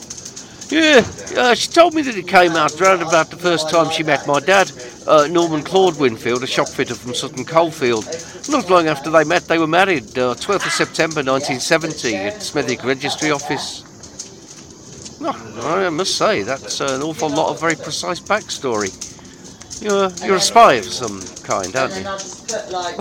Yeah, 0.74 1.06
uh, 1.38 1.53
she 1.53 1.70
told 1.70 1.94
me 1.94 2.01
that 2.01 2.18
it 2.18 2.27
came 2.27 2.53
out 2.53 2.82
around 2.82 3.03
about 3.03 3.30
the 3.30 3.38
first 3.38 3.70
time 3.70 3.92
she 3.92 4.01
met 4.01 4.25
my 4.25 4.39
dad, 4.39 4.72
uh, 5.06 5.27
Norman 5.27 5.62
Claude 5.62 6.00
Winfield, 6.00 6.42
a 6.42 6.48
shop 6.48 6.68
fitter 6.68 6.96
from 6.96 7.13
Sutton 7.13 7.46
Coldfield. 7.46 8.06
Not 8.50 8.72
long 8.72 8.88
after 8.88 9.12
they 9.12 9.24
met, 9.24 9.44
they 9.44 9.60
were 9.60 9.68
married, 9.68 10.18
uh, 10.18 10.34
12th 10.34 10.65
of 10.65 10.72
September 10.72 11.22
1970 11.22 12.15
at 12.15 12.34
Smethwick 12.42 12.84
Registry 12.84 13.30
Office. 13.30 13.84
Oh, 15.22 15.86
I 15.86 15.89
must 15.89 16.18
say, 16.18 16.42
that's 16.42 16.82
an 16.82 17.03
awful 17.03 17.30
lot 17.30 17.51
of 17.51 17.60
very 17.60 17.75
precise 17.75 18.20
backstory. 18.20 18.89
You're, 19.80 20.10
you're 20.25 20.38
a 20.38 20.42
spy 20.42 20.74
of 20.74 20.86
some 20.86 21.22
kind, 21.44 21.75
aren't 21.75 21.98
you? 21.98 22.03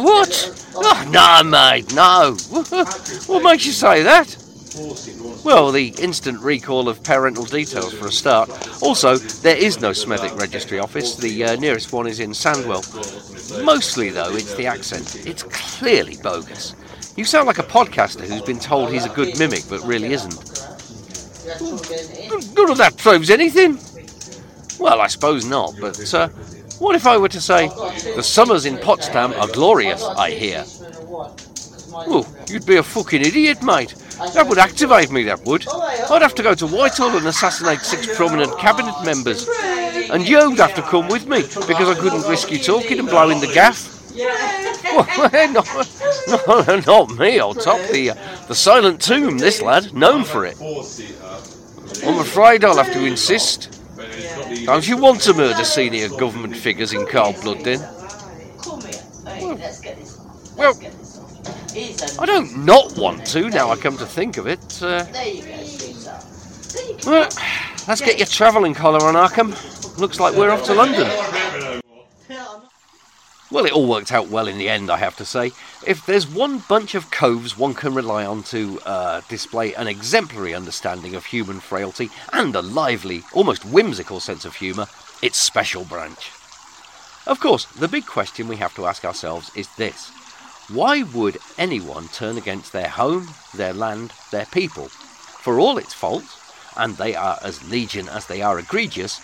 What? 0.02 0.69
Oh, 0.75 1.09
no, 1.11 1.49
mate, 1.49 1.95
no. 1.95 2.37
what 3.29 3.43
makes 3.43 3.64
you 3.64 3.73
say 3.73 4.02
that? 4.02 4.41
Well, 5.45 5.71
the 5.71 5.95
instant 5.99 6.41
recall 6.41 6.88
of 6.88 7.02
parental 7.02 7.45
details 7.45 7.93
for 7.93 8.07
a 8.07 8.12
start. 8.12 8.49
Also, 8.83 9.17
there 9.17 9.57
is 9.57 9.81
no 9.81 9.91
Smethwick 9.91 10.38
Registry 10.38 10.79
Office. 10.79 11.17
The 11.17 11.45
uh, 11.45 11.57
nearest 11.57 11.93
one 11.93 12.07
is 12.07 12.21
in 12.21 12.31
Sandwell. 12.31 12.83
Mostly, 13.64 14.11
though, 14.11 14.35
it's 14.35 14.55
the 14.55 14.67
accent. 14.67 15.26
It's 15.26 15.43
clearly 15.43 16.17
bogus. 16.23 16.75
You 17.17 17.25
sound 17.25 17.47
like 17.47 17.59
a 17.59 17.64
podcaster 17.64 18.26
who's 18.26 18.43
been 18.43 18.59
told 18.59 18.91
he's 18.91 19.05
a 19.05 19.11
good 19.11 19.38
mimic, 19.38 19.64
but 19.69 19.83
really 19.83 20.12
isn't. 20.14 20.35
None 22.57 22.71
of 22.71 22.79
that 22.79 22.95
proves 22.97 23.29
anything. 23.31 23.79
Well, 24.79 25.00
I 25.00 25.07
suppose 25.09 25.45
not, 25.45 25.75
but 25.81 26.14
uh, 26.14 26.29
what 26.79 26.97
if 26.97 27.07
I 27.07 27.19
were 27.19 27.29
to 27.29 27.41
say, 27.41 27.69
the 28.17 28.23
summers 28.23 28.64
in 28.64 28.79
Potsdam 28.79 29.33
are 29.35 29.49
glorious, 29.49 30.02
I 30.02 30.31
hear? 30.31 30.64
Well, 31.93 32.26
you'd 32.49 32.64
be 32.64 32.76
a 32.76 32.83
fucking 32.83 33.21
idiot, 33.21 33.62
mate. 33.62 33.95
That 34.35 34.47
would 34.49 34.59
activate 34.59 35.11
me, 35.11 35.25
that 35.25 35.45
would. 35.45 35.66
I'd 35.69 36.23
have 36.23 36.35
to 36.37 36.42
go 36.42 36.54
to 36.54 36.66
Whitehall 36.66 37.16
and 37.16 37.26
assassinate 37.26 37.81
six 37.81 38.14
prominent 38.16 38.59
cabinet 38.59 38.95
members. 39.04 39.49
And 40.11 40.28
you'd 40.28 40.59
have 40.59 40.75
to 40.75 40.83
come 40.83 41.09
with 41.09 41.26
me, 41.26 41.42
because 41.42 41.88
I 41.88 41.95
couldn't 41.95 42.28
risk 42.28 42.50
you 42.50 42.59
talking 42.59 42.99
and 42.99 43.09
blowing 43.09 43.40
the 43.40 43.47
gaff. 43.47 43.88
Well, 44.14 45.07
no, 46.47 46.64
no, 46.64 46.81
not 46.81 47.19
me, 47.19 47.40
old 47.40 47.61
top. 47.61 47.81
The, 47.90 48.11
uh, 48.11 48.47
the 48.47 48.54
silent 48.54 49.00
tomb, 49.00 49.38
this 49.38 49.62
lad, 49.62 49.95
known 49.95 50.25
for 50.25 50.45
it. 50.45 50.57
I'm 52.04 52.19
afraid 52.19 52.64
I'll 52.64 52.76
have 52.76 52.92
to 52.92 53.04
insist. 53.04 53.81
Don't 54.64 54.87
you 54.87 54.97
want 54.97 55.21
to 55.23 55.35
murder 55.35 55.64
senior 55.64 56.09
government 56.09 56.57
figures 56.57 56.92
in 56.92 57.07
cold 57.07 57.40
blood, 57.40 57.64
then? 57.64 57.81
Well, 59.37 59.59
well 60.57 61.01
I 61.75 62.26
don't 62.26 62.67
not 62.67 62.99
want 62.99 63.26
to, 63.29 63.49
now 63.49 63.71
I 63.71 63.76
come 63.76 63.97
to 63.97 64.05
think 64.05 64.37
of 64.37 64.47
it. 64.47 64.83
Uh, 64.83 65.07
well, 67.07 67.29
let's 67.88 68.00
get 68.02 68.19
your 68.19 68.26
travelling 68.26 68.75
collar 68.75 69.02
on, 69.07 69.14
Arkham. 69.14 69.99
Looks 69.99 70.21
like 70.21 70.35
we're 70.35 70.50
off 70.50 70.64
to 70.64 70.75
London. 70.75 71.09
Well, 73.50 73.67
it 73.67 73.73
all 73.73 73.87
worked 73.87 74.12
out 74.12 74.29
well 74.29 74.49
in 74.49 74.59
the 74.59 74.69
end, 74.69 74.91
I 74.91 74.99
have 74.99 75.17
to 75.17 75.25
say. 75.25 75.52
If 75.87 76.05
there's 76.05 76.26
one 76.26 76.59
bunch 76.69 76.95
of 76.95 77.11
coves 77.11 77.57
one 77.57 77.75
can 77.75 77.95
rely 77.95 78.25
on 78.25 78.43
to 78.45 78.81
uh, 78.85 79.21
display 79.29 79.75
an 79.75 79.88
exemplary 79.88 80.55
understanding 80.55 81.14
of 81.14 81.26
human 81.26 81.61
frailty 81.61 82.11
and 82.33 82.55
a 82.55 82.62
lively, 82.62 83.23
almost 83.33 83.64
whimsical 83.64 84.21
sense 84.21 84.45
of 84.45 84.57
humour, 84.57 84.87
it's 85.23 85.38
Special 85.38 85.85
Branch. 85.85 86.31
Of 87.26 87.41
course, 87.41 87.64
the 87.67 87.88
big 87.88 88.07
question 88.07 88.49
we 88.49 88.57
have 88.57 88.75
to 88.75 88.87
ask 88.87 89.05
ourselves 89.05 89.50
is 89.55 89.69
this 89.76 90.11
why 90.73 91.02
would 91.02 91.38
anyone 91.59 92.09
turn 92.09 92.38
against 92.38 92.73
their 92.73 92.88
home, 92.88 93.29
their 93.55 93.73
land, 93.73 94.12
their 94.31 94.47
people? 94.47 94.88
For 94.88 95.61
all 95.61 95.76
its 95.76 95.93
faults, 95.93 96.38
and 96.76 96.97
they 96.97 97.14
are 97.14 97.38
as 97.43 97.69
legion 97.69 98.09
as 98.09 98.26
they 98.26 98.41
are 98.41 98.59
egregious, 98.59 99.21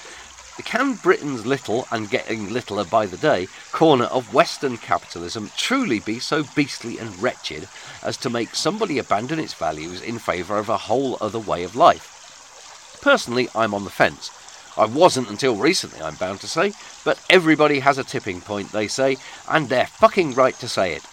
can 0.64 0.94
Britain's 0.94 1.46
little, 1.46 1.86
and 1.90 2.10
getting 2.10 2.52
littler 2.52 2.84
by 2.84 3.06
the 3.06 3.16
day, 3.16 3.46
corner 3.72 4.06
of 4.06 4.34
Western 4.34 4.76
capitalism 4.76 5.50
truly 5.56 6.00
be 6.00 6.18
so 6.18 6.44
beastly 6.54 6.98
and 6.98 7.22
wretched 7.22 7.68
as 8.02 8.16
to 8.18 8.30
make 8.30 8.54
somebody 8.54 8.98
abandon 8.98 9.38
its 9.38 9.54
values 9.54 10.02
in 10.02 10.18
favour 10.18 10.58
of 10.58 10.68
a 10.68 10.76
whole 10.76 11.16
other 11.20 11.38
way 11.38 11.62
of 11.62 11.76
life? 11.76 12.98
Personally, 13.00 13.48
I'm 13.54 13.72
on 13.72 13.84
the 13.84 13.90
fence. 13.90 14.30
I 14.76 14.84
wasn't 14.84 15.30
until 15.30 15.56
recently, 15.56 16.02
I'm 16.02 16.16
bound 16.16 16.40
to 16.40 16.48
say, 16.48 16.72
but 17.04 17.24
everybody 17.30 17.80
has 17.80 17.96
a 17.96 18.04
tipping 18.04 18.40
point, 18.40 18.72
they 18.72 18.88
say, 18.88 19.16
and 19.48 19.68
they're 19.68 19.86
fucking 19.86 20.34
right 20.34 20.54
to 20.56 20.68
say 20.68 20.92
it. 20.92 21.04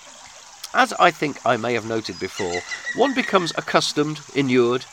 As 0.77 0.91
I 0.99 1.09
think 1.09 1.39
I 1.45 1.55
may 1.55 1.73
have 1.73 1.85
noted 1.85 2.19
before, 2.19 2.59
one 2.97 3.13
becomes 3.13 3.53
accustomed, 3.57 4.19
inured, 4.35 4.83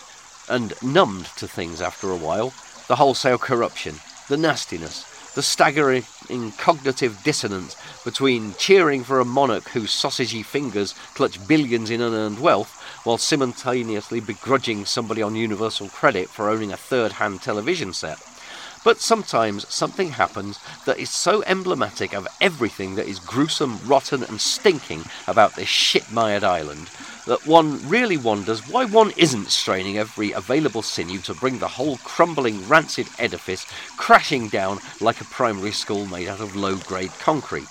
and 0.48 0.74
numbed 0.80 1.26
to 1.38 1.48
things 1.48 1.80
after 1.80 2.08
a 2.08 2.16
while. 2.16 2.54
The 2.86 2.94
wholesale 2.94 3.36
corruption, 3.36 3.96
the 4.28 4.36
nastiness, 4.36 5.04
the 5.34 5.42
staggering 5.42 6.04
cognitive 6.56 7.24
dissonance 7.24 7.74
between 8.04 8.54
cheering 8.54 9.02
for 9.02 9.18
a 9.18 9.24
monarch 9.24 9.70
whose 9.70 9.90
sausagey 9.90 10.44
fingers 10.44 10.94
clutch 11.14 11.44
billions 11.48 11.90
in 11.90 12.00
unearned 12.00 12.38
wealth 12.38 12.80
while 13.02 13.18
simultaneously 13.18 14.20
begrudging 14.20 14.84
somebody 14.84 15.20
on 15.20 15.34
universal 15.34 15.88
credit 15.88 16.28
for 16.28 16.48
owning 16.48 16.70
a 16.70 16.76
third 16.76 17.10
hand 17.10 17.42
television 17.42 17.92
set. 17.92 18.20
But 18.84 19.00
sometimes 19.00 19.72
something 19.72 20.10
happens 20.10 20.58
that 20.86 20.98
is 20.98 21.10
so 21.10 21.42
emblematic 21.44 22.14
of 22.14 22.26
everything 22.40 22.96
that 22.96 23.06
is 23.06 23.20
gruesome, 23.20 23.78
rotten, 23.86 24.22
and 24.24 24.40
stinking 24.40 25.04
about 25.28 25.54
this 25.54 25.68
shit 25.68 26.10
mired 26.10 26.42
island 26.42 26.90
that 27.26 27.46
one 27.46 27.88
really 27.88 28.16
wonders 28.16 28.68
why 28.68 28.84
one 28.84 29.12
isn't 29.16 29.50
straining 29.50 29.96
every 29.98 30.32
available 30.32 30.82
sinew 30.82 31.18
to 31.20 31.34
bring 31.34 31.58
the 31.58 31.68
whole 31.68 31.96
crumbling, 31.98 32.66
rancid 32.68 33.06
edifice 33.18 33.64
crashing 33.96 34.48
down 34.48 34.78
like 35.00 35.20
a 35.20 35.26
primary 35.26 35.70
school 35.70 36.06
made 36.06 36.26
out 36.26 36.40
of 36.40 36.56
low 36.56 36.76
grade 36.76 37.12
concrete. 37.20 37.68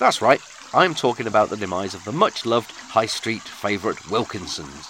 That's 0.00 0.20
right, 0.20 0.40
I'm 0.74 0.94
talking 0.94 1.26
about 1.26 1.50
the 1.50 1.56
demise 1.56 1.94
of 1.94 2.04
the 2.04 2.12
much 2.12 2.44
loved 2.44 2.72
high 2.72 3.06
street 3.06 3.42
favourite 3.42 4.10
Wilkinson's. 4.10 4.88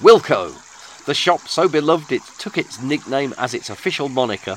Wilko, 0.00 0.63
the 1.06 1.14
shop 1.14 1.48
so 1.48 1.68
beloved 1.68 2.12
it 2.12 2.22
took 2.38 2.56
its 2.56 2.80
nickname 2.80 3.34
as 3.38 3.54
its 3.54 3.70
official 3.70 4.08
moniker, 4.08 4.56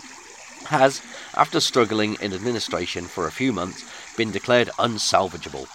has, 0.66 1.02
after 1.36 1.60
struggling 1.60 2.18
in 2.22 2.34
administration 2.34 3.06
for 3.06 3.28
a 3.28 3.32
few 3.32 3.54
months, 3.54 3.84
been 4.18 4.32
declared 4.32 4.70
unsalvageable. 4.80 5.68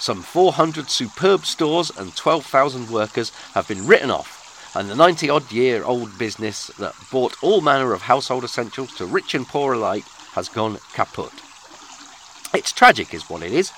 Some 0.00 0.22
400 0.22 0.90
superb 0.90 1.46
stores 1.46 1.90
and 1.96 2.14
12,000 2.16 2.90
workers 2.90 3.30
have 3.54 3.68
been 3.68 3.86
written 3.86 4.10
off, 4.10 4.74
and 4.74 4.90
the 4.90 4.96
90 4.96 5.30
odd 5.30 5.52
year 5.52 5.84
old 5.84 6.18
business 6.18 6.68
that 6.78 6.94
bought 7.10 7.36
all 7.42 7.60
manner 7.60 7.92
of 7.92 8.02
household 8.02 8.42
essentials 8.42 8.92
to 8.94 9.06
rich 9.06 9.34
and 9.34 9.46
poor 9.46 9.74
alike 9.74 10.04
has 10.32 10.48
gone 10.48 10.78
kaput. 10.92 11.32
It's 12.54 12.72
tragic, 12.72 13.14
is 13.14 13.30
what 13.30 13.42
it 13.42 13.52
is, 13.52 13.70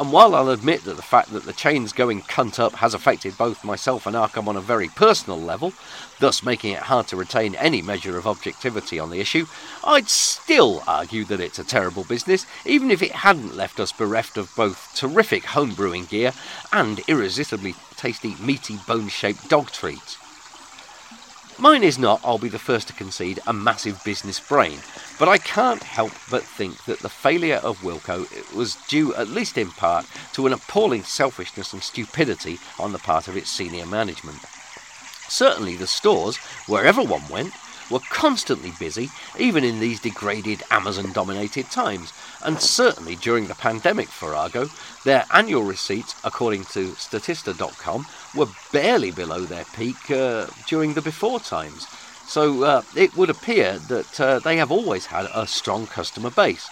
and 0.00 0.12
while 0.12 0.34
I'll 0.34 0.50
admit 0.50 0.84
that 0.84 0.94
the 0.96 1.02
fact 1.02 1.32
that 1.32 1.44
the 1.44 1.52
chain's 1.52 1.92
going 1.92 2.22
cunt 2.22 2.58
up 2.58 2.74
has 2.74 2.94
affected 2.94 3.36
both 3.36 3.64
myself 3.64 4.06
and 4.06 4.14
Arkham 4.14 4.46
on 4.46 4.56
a 4.56 4.60
very 4.60 4.88
personal 4.88 5.40
level, 5.40 5.72
thus 6.20 6.42
making 6.42 6.72
it 6.72 6.82
hard 6.82 7.08
to 7.08 7.16
retain 7.16 7.54
any 7.56 7.82
measure 7.82 8.16
of 8.16 8.26
objectivity 8.26 8.98
on 8.98 9.10
the 9.10 9.20
issue, 9.20 9.46
I'd 9.84 10.08
still 10.08 10.82
argue 10.86 11.24
that 11.24 11.40
it's 11.40 11.58
a 11.58 11.64
terrible 11.64 12.04
business, 12.04 12.46
even 12.64 12.90
if 12.90 13.02
it 13.02 13.12
hadn't 13.12 13.56
left 13.56 13.80
us 13.80 13.92
bereft 13.92 14.36
of 14.36 14.54
both 14.54 14.94
terrific 14.94 15.42
homebrewing 15.42 16.08
gear 16.08 16.32
and 16.72 17.00
irresistibly 17.08 17.74
tasty, 17.96 18.36
meaty, 18.40 18.78
bone 18.86 19.08
shaped 19.08 19.48
dog 19.48 19.70
treats. 19.70 20.16
Mine 21.60 21.82
is 21.82 21.98
not, 21.98 22.20
I'll 22.22 22.38
be 22.38 22.48
the 22.48 22.56
first 22.56 22.86
to 22.86 22.94
concede, 22.94 23.40
a 23.44 23.52
massive 23.52 24.00
business 24.04 24.38
brain, 24.38 24.78
but 25.18 25.28
I 25.28 25.38
can't 25.38 25.82
help 25.82 26.12
but 26.30 26.44
think 26.44 26.84
that 26.84 27.00
the 27.00 27.08
failure 27.08 27.56
of 27.56 27.80
Wilko 27.80 28.54
was 28.54 28.76
due, 28.86 29.12
at 29.16 29.26
least 29.26 29.58
in 29.58 29.72
part, 29.72 30.06
to 30.34 30.46
an 30.46 30.52
appalling 30.52 31.02
selfishness 31.02 31.72
and 31.72 31.82
stupidity 31.82 32.60
on 32.78 32.92
the 32.92 33.00
part 33.00 33.26
of 33.26 33.36
its 33.36 33.50
senior 33.50 33.86
management. 33.86 34.38
Certainly, 35.28 35.76
the 35.76 35.88
stores, 35.88 36.36
wherever 36.68 37.02
one 37.02 37.26
went, 37.28 37.52
were 37.90 38.00
constantly 38.10 38.72
busy, 38.78 39.10
even 39.38 39.64
in 39.64 39.80
these 39.80 40.00
degraded 40.00 40.62
Amazon 40.70 41.12
dominated 41.12 41.70
times. 41.70 42.12
And 42.44 42.60
certainly 42.60 43.16
during 43.16 43.46
the 43.46 43.54
pandemic 43.54 44.08
for 44.08 44.34
their 45.04 45.24
annual 45.32 45.62
receipts, 45.62 46.14
according 46.24 46.64
to 46.66 46.92
Statista.com, 46.92 48.06
were 48.34 48.48
barely 48.72 49.10
below 49.10 49.40
their 49.40 49.64
peak 49.74 50.10
uh, 50.10 50.46
during 50.66 50.94
the 50.94 51.02
before 51.02 51.40
times. 51.40 51.86
So 52.26 52.62
uh, 52.62 52.82
it 52.94 53.16
would 53.16 53.30
appear 53.30 53.78
that 53.78 54.20
uh, 54.20 54.38
they 54.40 54.58
have 54.58 54.70
always 54.70 55.06
had 55.06 55.26
a 55.34 55.46
strong 55.46 55.86
customer 55.86 56.30
base. 56.30 56.68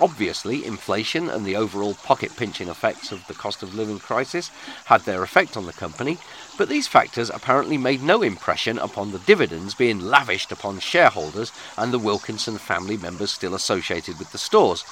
Obviously, 0.00 0.64
inflation 0.64 1.28
and 1.28 1.44
the 1.44 1.56
overall 1.56 1.92
pocket 1.92 2.34
pinching 2.34 2.68
effects 2.68 3.12
of 3.12 3.26
the 3.26 3.34
cost 3.34 3.62
of 3.62 3.74
living 3.74 3.98
crisis 3.98 4.50
had 4.86 5.02
their 5.02 5.22
effect 5.22 5.58
on 5.58 5.66
the 5.66 5.74
company, 5.74 6.16
but 6.56 6.70
these 6.70 6.88
factors 6.88 7.28
apparently 7.28 7.76
made 7.76 8.02
no 8.02 8.22
impression 8.22 8.78
upon 8.78 9.12
the 9.12 9.18
dividends 9.18 9.74
being 9.74 10.00
lavished 10.00 10.50
upon 10.50 10.78
shareholders 10.78 11.52
and 11.76 11.92
the 11.92 11.98
Wilkinson 11.98 12.56
family 12.56 12.96
members 12.96 13.30
still 13.30 13.54
associated 13.54 14.18
with 14.18 14.32
the 14.32 14.38
stores. 14.38 14.84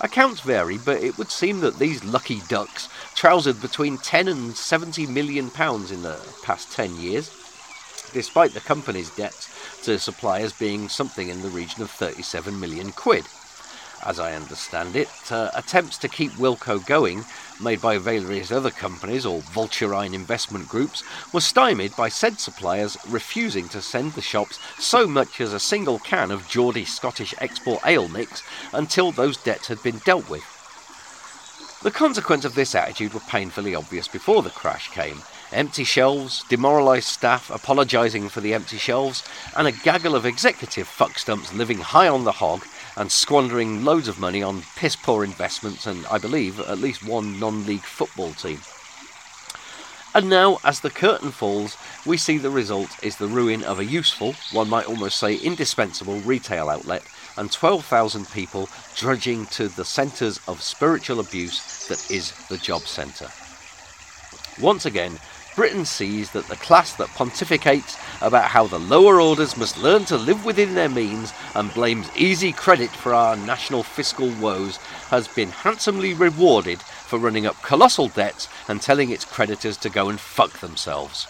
Accounts 0.00 0.40
vary, 0.40 0.78
but 0.78 1.00
it 1.00 1.16
would 1.16 1.30
seem 1.30 1.60
that 1.60 1.78
these 1.78 2.02
lucky 2.02 2.40
ducks 2.48 2.88
trousered 3.14 3.60
between 3.60 3.98
10 3.98 4.26
and 4.26 4.56
70 4.56 5.06
million 5.06 5.50
pounds 5.50 5.92
in 5.92 6.02
the 6.02 6.18
past 6.42 6.72
10 6.72 6.96
years, 6.96 7.30
despite 8.12 8.52
the 8.52 8.60
company's 8.60 9.10
debts 9.10 9.48
to 9.84 9.96
suppliers 9.96 10.52
being 10.52 10.88
something 10.88 11.28
in 11.28 11.42
the 11.42 11.50
region 11.50 11.82
of 11.82 11.90
37 11.90 12.58
million 12.58 12.90
quid 12.90 13.24
as 14.04 14.18
I 14.18 14.34
understand 14.34 14.96
it, 14.96 15.08
uh, 15.30 15.50
attempts 15.54 15.98
to 15.98 16.08
keep 16.08 16.32
Wilko 16.32 16.84
going, 16.86 17.24
made 17.60 17.80
by 17.80 17.98
various 17.98 18.50
other 18.50 18.70
companies 18.70 19.26
or 19.26 19.40
vulturine 19.40 20.14
investment 20.14 20.68
groups, 20.68 21.02
were 21.32 21.40
stymied 21.40 21.94
by 21.96 22.08
said 22.08 22.40
suppliers 22.40 22.96
refusing 23.08 23.68
to 23.68 23.82
send 23.82 24.12
the 24.12 24.22
shops 24.22 24.58
so 24.78 25.06
much 25.06 25.40
as 25.40 25.52
a 25.52 25.60
single 25.60 25.98
can 25.98 26.30
of 26.30 26.48
Geordie 26.48 26.84
Scottish 26.84 27.34
export 27.38 27.80
ale 27.86 28.08
mix 28.08 28.42
until 28.72 29.12
those 29.12 29.36
debts 29.36 29.68
had 29.68 29.82
been 29.82 29.98
dealt 29.98 30.28
with. 30.30 30.44
The 31.82 31.90
consequence 31.90 32.44
of 32.44 32.54
this 32.54 32.74
attitude 32.74 33.14
were 33.14 33.20
painfully 33.20 33.74
obvious 33.74 34.06
before 34.06 34.42
the 34.42 34.50
crash 34.50 34.90
came. 34.90 35.22
Empty 35.50 35.84
shelves, 35.84 36.44
demoralised 36.48 37.06
staff 37.06 37.50
apologising 37.50 38.28
for 38.28 38.40
the 38.40 38.52
empty 38.52 38.76
shelves, 38.76 39.24
and 39.56 39.66
a 39.66 39.72
gaggle 39.72 40.14
of 40.14 40.26
executive 40.26 40.86
fuckstumps 40.86 41.54
living 41.54 41.78
high 41.78 42.06
on 42.06 42.24
the 42.24 42.32
hog 42.32 42.66
and 43.00 43.10
squandering 43.10 43.82
loads 43.82 44.08
of 44.08 44.20
money 44.20 44.42
on 44.42 44.62
piss 44.76 44.94
poor 44.94 45.24
investments 45.24 45.86
and, 45.86 46.04
I 46.10 46.18
believe, 46.18 46.60
at 46.60 46.78
least 46.78 47.02
one 47.02 47.40
non 47.40 47.64
league 47.64 47.80
football 47.80 48.32
team. 48.34 48.60
And 50.14 50.28
now, 50.28 50.58
as 50.64 50.80
the 50.80 50.90
curtain 50.90 51.30
falls, 51.30 51.78
we 52.04 52.18
see 52.18 52.36
the 52.36 52.50
result 52.50 53.02
is 53.02 53.16
the 53.16 53.26
ruin 53.26 53.62
of 53.62 53.78
a 53.78 53.86
useful, 53.86 54.34
one 54.52 54.68
might 54.68 54.86
almost 54.86 55.18
say 55.18 55.36
indispensable, 55.36 56.20
retail 56.20 56.68
outlet 56.68 57.02
and 57.38 57.50
12,000 57.50 58.30
people 58.32 58.68
drudging 58.96 59.46
to 59.46 59.68
the 59.68 59.84
centres 59.84 60.38
of 60.46 60.60
spiritual 60.60 61.20
abuse 61.20 61.86
that 61.88 62.10
is 62.10 62.32
the 62.48 62.58
job 62.58 62.82
centre. 62.82 63.30
Once 64.60 64.84
again, 64.84 65.18
Britain 65.60 65.84
sees 65.84 66.30
that 66.30 66.48
the 66.48 66.56
class 66.56 66.94
that 66.94 67.08
pontificates 67.08 67.98
about 68.22 68.44
how 68.44 68.66
the 68.66 68.78
lower 68.78 69.20
orders 69.20 69.58
must 69.58 69.76
learn 69.76 70.06
to 70.06 70.16
live 70.16 70.42
within 70.42 70.72
their 70.72 70.88
means 70.88 71.34
and 71.54 71.74
blames 71.74 72.08
easy 72.16 72.50
credit 72.50 72.88
for 72.88 73.12
our 73.12 73.36
national 73.36 73.82
fiscal 73.82 74.30
woes 74.40 74.78
has 75.10 75.28
been 75.28 75.50
handsomely 75.50 76.14
rewarded 76.14 76.80
for 76.80 77.18
running 77.18 77.44
up 77.44 77.60
colossal 77.60 78.08
debts 78.08 78.48
and 78.68 78.80
telling 78.80 79.10
its 79.10 79.26
creditors 79.26 79.76
to 79.76 79.90
go 79.90 80.08
and 80.08 80.18
fuck 80.18 80.60
themselves. 80.60 81.24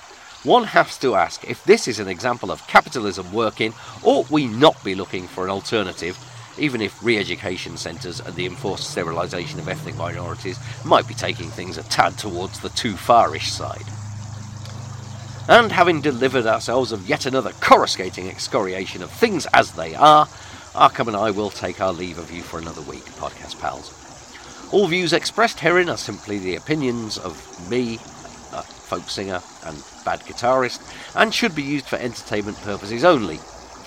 One 0.45 0.62
has 0.62 0.97
to 0.99 1.16
ask 1.16 1.43
if 1.51 1.64
this 1.64 1.88
is 1.88 1.99
an 1.99 2.07
example 2.07 2.53
of 2.53 2.64
capitalism 2.69 3.33
working, 3.33 3.75
ought 4.05 4.31
we 4.31 4.47
not 4.47 4.85
be 4.85 4.95
looking 4.95 5.27
for 5.27 5.43
an 5.43 5.51
alternative, 5.51 6.16
even 6.57 6.81
if 6.81 7.03
re 7.03 7.19
education 7.19 7.77
centres 7.77 8.21
and 8.21 8.37
the 8.37 8.47
enforced 8.47 8.90
sterilisation 8.90 9.59
of 9.59 9.69
ethnic 9.69 9.97
minorities 9.97 10.61
might 10.85 11.09
be 11.09 11.14
taking 11.14 11.49
things 11.49 11.79
a 11.79 11.83
tad 11.83 12.16
towards 12.16 12.61
the 12.61 12.69
too 12.69 12.93
farish 12.93 13.51
side? 13.51 13.87
And 15.50 15.72
having 15.72 16.00
delivered 16.00 16.46
ourselves 16.46 16.92
of 16.92 17.08
yet 17.08 17.26
another 17.26 17.50
coruscating 17.58 18.28
excoriation 18.28 19.02
of 19.02 19.10
things 19.10 19.46
as 19.52 19.72
they 19.72 19.96
are, 19.96 20.26
Arkham 20.76 21.08
and 21.08 21.16
I 21.16 21.32
will 21.32 21.50
take 21.50 21.80
our 21.80 21.92
leave 21.92 22.18
of 22.18 22.30
you 22.30 22.40
for 22.40 22.60
another 22.60 22.82
week, 22.82 23.04
podcast 23.16 23.60
pals. 23.60 23.92
All 24.72 24.86
views 24.86 25.12
expressed 25.12 25.58
herein 25.58 25.88
are 25.88 25.96
simply 25.96 26.38
the 26.38 26.54
opinions 26.54 27.18
of 27.18 27.68
me, 27.68 27.94
a 28.52 28.62
folk 28.62 29.10
singer 29.10 29.40
and 29.66 29.82
bad 30.04 30.20
guitarist, 30.20 30.80
and 31.16 31.34
should 31.34 31.56
be 31.56 31.64
used 31.64 31.86
for 31.86 31.96
entertainment 31.96 32.56
purposes 32.58 33.02
only, 33.02 33.40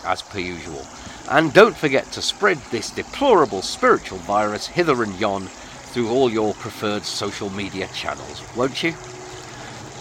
as 0.06 0.22
per 0.22 0.40
usual. 0.40 0.86
And 1.32 1.54
don't 1.54 1.78
forget 1.78 2.12
to 2.12 2.22
spread 2.22 2.58
this 2.72 2.92
deplorable 2.92 3.62
spiritual 3.62 4.18
virus 4.18 4.68
hither 4.68 5.02
and 5.02 5.18
yon 5.18 5.44
through 5.44 6.10
all 6.10 6.30
your 6.30 6.56
preferred 6.56 7.06
social 7.06 7.50
media 7.52 7.88
channels, 7.94 8.44
won't 8.54 8.84
you? 8.84 8.94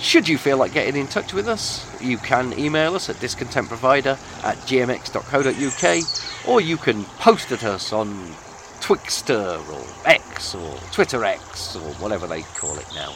Should 0.02 0.28
you 0.28 0.36
feel 0.36 0.56
like 0.58 0.74
getting 0.74 1.00
in 1.00 1.06
touch 1.06 1.32
with 1.32 1.46
us, 1.46 1.86
you 2.02 2.18
can 2.18 2.58
email 2.58 2.96
us 2.96 3.08
at 3.08 3.16
discontentprovider 3.16 4.18
at 4.44 4.56
gmx.co.uk 4.58 6.48
or 6.48 6.60
you 6.60 6.76
can 6.76 7.04
post 7.20 7.52
at 7.52 7.62
us 7.62 7.92
on 7.92 8.08
Twixter 8.80 9.60
or 9.72 10.08
X 10.10 10.56
or 10.56 10.76
Twitter 10.90 11.24
X 11.24 11.76
or 11.76 11.92
whatever 12.02 12.26
they 12.26 12.42
call 12.42 12.76
it 12.78 12.86
now. 12.96 13.14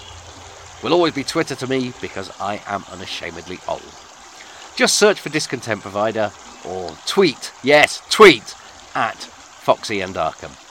Will 0.82 0.92
always 0.92 1.12
be 1.12 1.24
Twitter 1.24 1.56
to 1.56 1.66
me 1.66 1.92
because 2.00 2.30
I 2.40 2.62
am 2.68 2.84
unashamedly 2.92 3.58
old. 3.66 3.82
Just 4.76 4.96
search 4.96 5.18
for 5.18 5.28
Discontent 5.28 5.82
Provider 5.82 6.30
or 6.64 6.96
tweet, 7.04 7.52
yes, 7.64 8.00
tweet 8.10 8.54
at 8.94 9.16
Foxy 9.16 10.02
and 10.02 10.14
Arkham. 10.14 10.65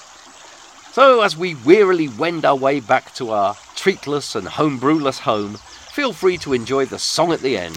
So 0.95 1.19
as 1.23 1.36
we 1.36 1.55
wearily 1.55 2.08
wend 2.08 2.45
our 2.45 2.55
way 2.55 2.79
back 2.79 3.13
to 3.15 3.31
our 3.31 3.58
treatless 3.75 4.34
and 4.34 4.47
homebrewless 4.47 5.19
home, 5.19 5.55
feel 5.91 6.13
free 6.13 6.38
to 6.38 6.53
enjoy 6.53 6.86
the 6.86 6.97
song 6.97 7.34
at 7.34 7.41
the 7.41 7.58
end. 7.58 7.75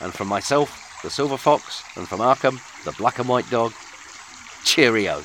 And 0.00 0.14
from 0.14 0.28
myself, 0.28 1.00
the 1.02 1.10
Silver 1.10 1.36
Fox, 1.36 1.82
and 1.96 2.06
from 2.06 2.20
Arkham, 2.20 2.60
the 2.84 2.92
Black 2.92 3.18
and 3.18 3.28
White 3.28 3.50
Dog, 3.50 3.72
cheerio. 4.64 5.24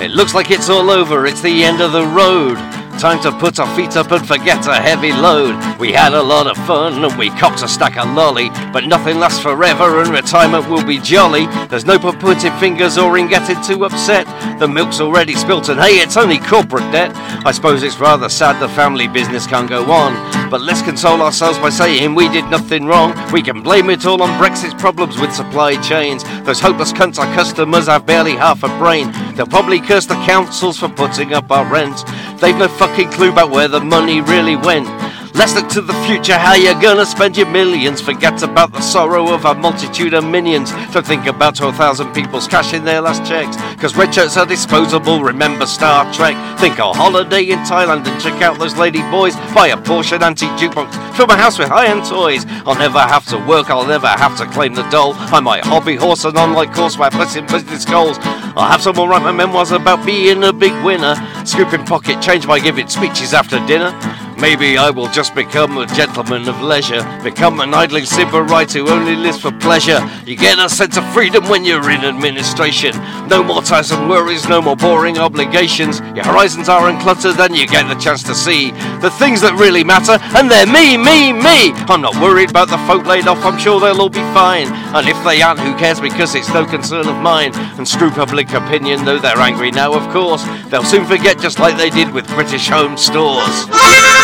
It 0.00 0.12
looks 0.12 0.32
like 0.32 0.50
it's 0.50 0.70
all 0.70 0.88
over, 0.88 1.26
it's 1.26 1.42
the 1.42 1.62
end 1.62 1.82
of 1.82 1.92
the 1.92 2.06
road. 2.06 2.56
Time 2.98 3.20
to 3.22 3.32
put 3.38 3.58
our 3.58 3.76
feet 3.76 3.96
up 3.96 4.10
and 4.10 4.26
forget 4.26 4.66
a 4.66 4.74
heavy 4.74 5.12
load. 5.12 5.54
We 5.78 5.92
had 5.92 6.14
a 6.14 6.22
lot 6.22 6.46
of 6.46 6.56
fun 6.66 7.04
and 7.04 7.18
we 7.18 7.30
copped 7.30 7.62
a 7.62 7.68
stack 7.68 7.96
of 7.96 8.08
lolly, 8.14 8.50
but 8.72 8.86
nothing 8.86 9.18
lasts 9.18 9.40
forever 9.40 10.00
and 10.00 10.10
retirement 10.10 10.68
will 10.68 10.84
be 10.84 10.98
jolly. 10.98 11.46
There's 11.68 11.84
no 11.84 11.98
point 11.98 12.20
pointing 12.20 12.52
fingers 12.58 12.98
or 12.98 13.18
in 13.18 13.28
getting 13.28 13.60
too 13.62 13.84
upset. 13.84 14.26
The 14.58 14.68
milk's 14.68 15.00
already 15.00 15.34
spilt 15.34 15.68
and 15.68 15.80
hey, 15.80 16.00
it's 16.00 16.16
only 16.16 16.38
corporate 16.38 16.90
debt. 16.92 17.12
I 17.46 17.52
suppose 17.52 17.82
it's 17.82 17.98
rather 17.98 18.28
sad 18.28 18.60
the 18.60 18.68
family 18.68 19.08
business 19.08 19.46
can't 19.46 19.68
go 19.68 19.90
on, 19.90 20.14
but 20.50 20.60
let's 20.60 20.82
console 20.82 21.22
ourselves 21.22 21.58
by 21.58 21.70
saying 21.70 22.14
we 22.14 22.28
did 22.28 22.48
nothing 22.50 22.86
wrong. 22.86 23.14
We 23.32 23.42
can 23.42 23.62
blame 23.62 23.90
it 23.90 24.06
all 24.06 24.22
on 24.22 24.38
Brexit's 24.38 24.74
problems 24.74 25.18
with 25.20 25.34
supply 25.34 25.80
chains. 25.82 26.24
Those 26.44 26.60
hopeless 26.60 26.92
cunts, 26.92 27.18
our 27.18 27.32
customers, 27.34 27.86
have 27.86 28.06
barely 28.06 28.36
half 28.36 28.62
a 28.62 28.68
brain. 28.78 29.12
They'll 29.34 29.46
probably 29.46 29.80
curse 29.80 30.06
the 30.06 30.14
councils 30.26 30.78
for 30.78 30.88
putting 30.88 31.34
up 31.34 31.50
our 31.50 31.64
rent. 31.70 32.04
They've 32.40 32.56
no 32.56 32.68
fucking 32.68 33.10
clue 33.10 33.30
about 33.30 33.50
where 33.50 33.68
the 33.68 33.80
money 33.80 34.20
really 34.20 34.56
went. 34.56 35.03
Let's 35.36 35.52
look 35.56 35.68
to 35.70 35.80
the 35.80 35.92
future, 36.06 36.38
how 36.38 36.54
you're 36.54 36.80
gonna 36.80 37.04
spend 37.04 37.36
your 37.36 37.48
millions. 37.48 38.00
Forget 38.00 38.40
about 38.44 38.72
the 38.72 38.80
sorrow 38.80 39.34
of 39.34 39.44
a 39.44 39.52
multitude 39.52 40.14
of 40.14 40.24
minions. 40.24 40.70
Don't 40.92 41.04
think 41.04 41.26
about 41.26 41.56
12,000 41.56 42.14
people's 42.14 42.46
cashing 42.46 42.84
their 42.84 43.00
last 43.00 43.26
checks. 43.26 43.56
Cause 43.82 43.96
red 43.96 44.14
shirts 44.14 44.36
are 44.36 44.46
disposable, 44.46 45.24
remember 45.24 45.66
Star 45.66 46.10
Trek. 46.14 46.36
Think 46.60 46.78
a 46.78 46.92
holiday 46.92 47.50
in 47.50 47.58
Thailand 47.60 48.06
and 48.06 48.22
check 48.22 48.42
out 48.42 48.60
those 48.60 48.76
lady 48.76 49.02
boys. 49.10 49.34
Buy 49.52 49.68
a 49.68 49.76
Porsche 49.76 50.22
antique 50.22 50.50
jukebox, 50.50 51.16
fill 51.16 51.26
my 51.26 51.36
house 51.36 51.58
with 51.58 51.68
high-end 51.68 52.04
toys. 52.04 52.46
I'll 52.64 52.78
never 52.78 53.00
have 53.00 53.26
to 53.26 53.38
work, 53.38 53.70
I'll 53.70 53.88
never 53.88 54.06
have 54.06 54.38
to 54.38 54.46
claim 54.46 54.74
the 54.74 54.88
doll. 54.88 55.14
I 55.16 55.40
might 55.40 55.64
hobby 55.64 55.96
horse 55.96 56.24
and 56.24 56.38
online 56.38 56.72
course 56.72 56.96
my 56.96 57.10
blessing 57.10 57.46
business 57.46 57.84
goals. 57.84 58.18
I'll 58.56 58.70
have 58.70 58.82
someone 58.82 59.08
write 59.08 59.22
my 59.22 59.32
memoirs 59.32 59.72
about 59.72 60.06
being 60.06 60.44
a 60.44 60.52
big 60.52 60.72
winner. 60.84 61.16
Scooping 61.44 61.86
pocket 61.86 62.22
change 62.22 62.46
by 62.46 62.60
giving 62.60 62.86
speeches 62.86 63.34
after 63.34 63.58
dinner. 63.66 63.90
Maybe 64.38 64.76
I 64.76 64.90
will 64.90 65.08
just 65.08 65.34
become 65.34 65.78
a 65.78 65.86
gentleman 65.86 66.48
of 66.48 66.60
leisure, 66.60 67.02
become 67.22 67.60
an 67.60 67.72
idling 67.72 68.04
civil 68.04 68.24
sybarite 68.34 68.72
who 68.72 68.88
only 68.88 69.16
lives 69.16 69.40
for 69.40 69.52
pleasure. 69.52 70.00
You 70.26 70.36
get 70.36 70.58
a 70.58 70.68
sense 70.68 70.96
of 70.96 71.04
freedom 71.12 71.48
when 71.48 71.64
you're 71.64 71.90
in 71.90 72.04
administration. 72.04 72.96
No 73.28 73.42
more 73.42 73.62
tiresome 73.62 74.08
worries, 74.08 74.48
no 74.48 74.60
more 74.60 74.76
boring 74.76 75.18
obligations. 75.18 76.00
Your 76.14 76.24
horizons 76.24 76.68
are 76.68 76.90
uncluttered 76.90 77.38
and 77.38 77.56
you 77.56 77.66
get 77.66 77.88
the 77.88 78.00
chance 78.00 78.22
to 78.24 78.34
see 78.34 78.70
the 79.00 79.10
things 79.10 79.40
that 79.42 79.54
really 79.54 79.84
matter, 79.84 80.18
and 80.36 80.50
they're 80.50 80.66
me, 80.66 80.96
me, 80.96 81.32
me. 81.32 81.72
I'm 81.86 82.00
not 82.00 82.16
worried 82.16 82.50
about 82.50 82.68
the 82.68 82.78
folk 82.86 83.06
laid 83.06 83.28
off, 83.28 83.44
I'm 83.44 83.58
sure 83.58 83.78
they'll 83.80 84.00
all 84.00 84.08
be 84.08 84.24
fine. 84.32 84.68
And 84.94 85.08
if 85.08 85.22
they 85.24 85.42
aren't, 85.42 85.60
who 85.60 85.76
cares 85.76 86.00
because 86.00 86.34
it's 86.34 86.52
no 86.52 86.64
concern 86.64 87.06
of 87.08 87.16
mine. 87.20 87.54
And 87.78 87.86
screw 87.86 88.10
public 88.10 88.52
opinion, 88.52 89.04
though 89.04 89.18
they're 89.18 89.38
angry 89.38 89.70
now, 89.70 89.92
of 89.92 90.12
course. 90.12 90.44
They'll 90.70 90.84
soon 90.84 91.04
forget 91.04 91.38
just 91.38 91.58
like 91.58 91.76
they 91.76 91.90
did 91.90 92.12
with 92.12 92.26
British 92.28 92.68
home 92.68 92.96
stores. 92.96 94.23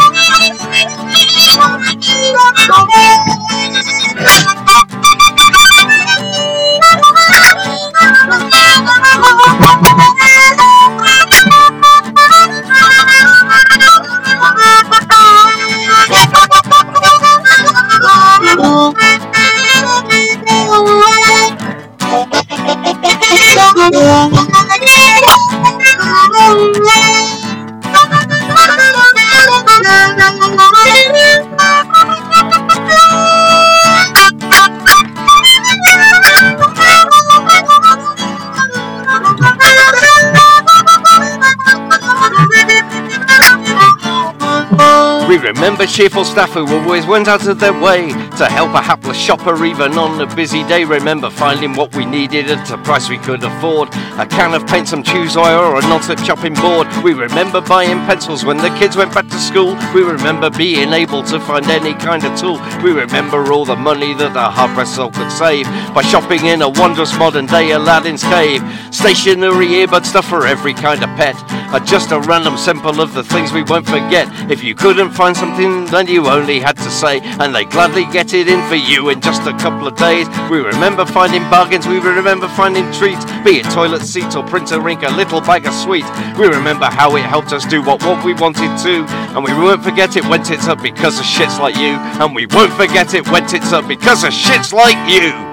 cheerful 45.91 46.23
staff 46.23 46.51
who 46.51 46.65
always 46.67 47.05
went 47.05 47.27
out 47.27 47.45
of 47.47 47.59
their 47.59 47.77
way 47.77 48.07
to 48.37 48.45
help 48.45 48.73
a 48.73 48.81
hapless 48.81 49.17
shopper 49.17 49.65
even 49.65 49.97
on 49.97 50.21
a 50.21 50.35
busy 50.35 50.63
day. 50.63 50.85
Remember 50.85 51.29
finding 51.29 51.75
what 51.75 51.93
we 51.93 52.05
needed 52.05 52.49
at 52.49 52.71
a 52.71 52.77
price 52.77 53.09
we 53.09 53.17
could 53.17 53.43
afford. 53.43 53.89
A 54.17 54.25
can 54.25 54.53
of 54.53 54.65
paint, 54.67 54.87
some 54.87 55.03
oil, 55.35 55.59
or 55.59 55.79
a 55.79 55.81
non-slip 55.81 56.19
chopping 56.19 56.53
board. 56.53 56.87
We 57.03 57.13
remember 57.13 57.59
buying 57.59 57.99
pencils 58.05 58.45
when 58.45 58.57
the 58.57 58.69
kids 58.79 58.95
went 58.95 59.13
back 59.13 59.27
to 59.27 59.37
school. 59.37 59.75
We 59.93 60.03
remember 60.03 60.49
being 60.49 60.93
able 60.93 61.23
to 61.23 61.41
find 61.41 61.65
any 61.67 61.93
kind 61.95 62.23
of 62.23 62.39
tool. 62.39 62.61
We 62.81 62.91
remember 62.91 63.51
all 63.51 63.65
the 63.65 63.75
money 63.75 64.13
that 64.13 64.35
a 64.37 64.49
hard-pressed 64.49 64.95
soul 64.95 65.11
could 65.11 65.31
save 65.31 65.65
by 65.93 66.03
shopping 66.03 66.45
in 66.45 66.61
a 66.61 66.69
wondrous 66.69 67.17
modern 67.17 67.47
day 67.47 67.71
Aladdin's 67.71 68.23
cave. 68.23 68.61
Stationery, 68.91 69.67
earbud 69.67 70.05
stuff 70.05 70.27
for 70.29 70.47
every 70.47 70.73
kind 70.73 71.03
of 71.03 71.09
pet. 71.17 71.35
Are 71.73 71.79
just 71.79 72.11
a 72.11 72.19
random 72.19 72.57
sample 72.57 73.01
of 73.01 73.13
the 73.13 73.23
things 73.23 73.51
we 73.51 73.63
won't 73.63 73.85
forget. 73.85 74.27
If 74.49 74.63
you 74.63 74.75
couldn't 74.75 75.11
find 75.11 75.35
something, 75.35 75.85
then 75.91 76.07
you 76.07 76.27
only 76.27 76.59
had 76.59 76.77
to 76.77 76.89
say, 76.89 77.19
and 77.21 77.53
they 77.53 77.65
gladly 77.65 78.05
get 78.05 78.33
it 78.33 78.47
in 78.47 78.61
for 78.67 78.75
you 78.75 79.09
in 79.09 79.21
just 79.21 79.41
a 79.47 79.57
couple 79.57 79.87
of 79.87 79.95
days. 79.95 80.27
We 80.49 80.59
remember 80.59 81.05
finding 81.05 81.43
bargains, 81.49 81.87
we 81.87 81.99
remember 81.99 82.47
finding 82.49 82.91
treats, 82.93 83.25
be 83.43 83.59
it 83.59 83.65
toilet 83.71 84.01
seats 84.01 84.35
or 84.35 84.43
printer 84.43 84.87
ink, 84.87 85.03
a 85.03 85.09
little 85.09 85.41
bag 85.41 85.65
of 85.65 85.73
sweets. 85.73 86.09
We 86.37 86.47
remember 86.47 86.85
how 86.85 87.15
it 87.15 87.23
helped 87.23 87.53
us 87.53 87.65
do 87.65 87.81
what, 87.81 88.03
what 88.03 88.23
we 88.25 88.33
wanted 88.33 88.77
to, 88.83 89.05
and 89.35 89.43
we 89.43 89.53
won't 89.53 89.83
forget 89.83 90.15
it 90.15 90.25
when 90.25 90.41
it's 90.41 90.67
up 90.67 90.81
because 90.81 91.19
of 91.19 91.25
shits 91.25 91.59
like 91.59 91.75
you, 91.75 91.95
and 92.21 92.35
we 92.35 92.45
won't 92.47 92.73
forget 92.73 93.13
it 93.13 93.27
when 93.29 93.43
it's 93.43 93.73
up 93.73 93.87
because 93.87 94.23
of 94.23 94.31
shits 94.31 94.73
like 94.73 94.97
you. 95.09 95.50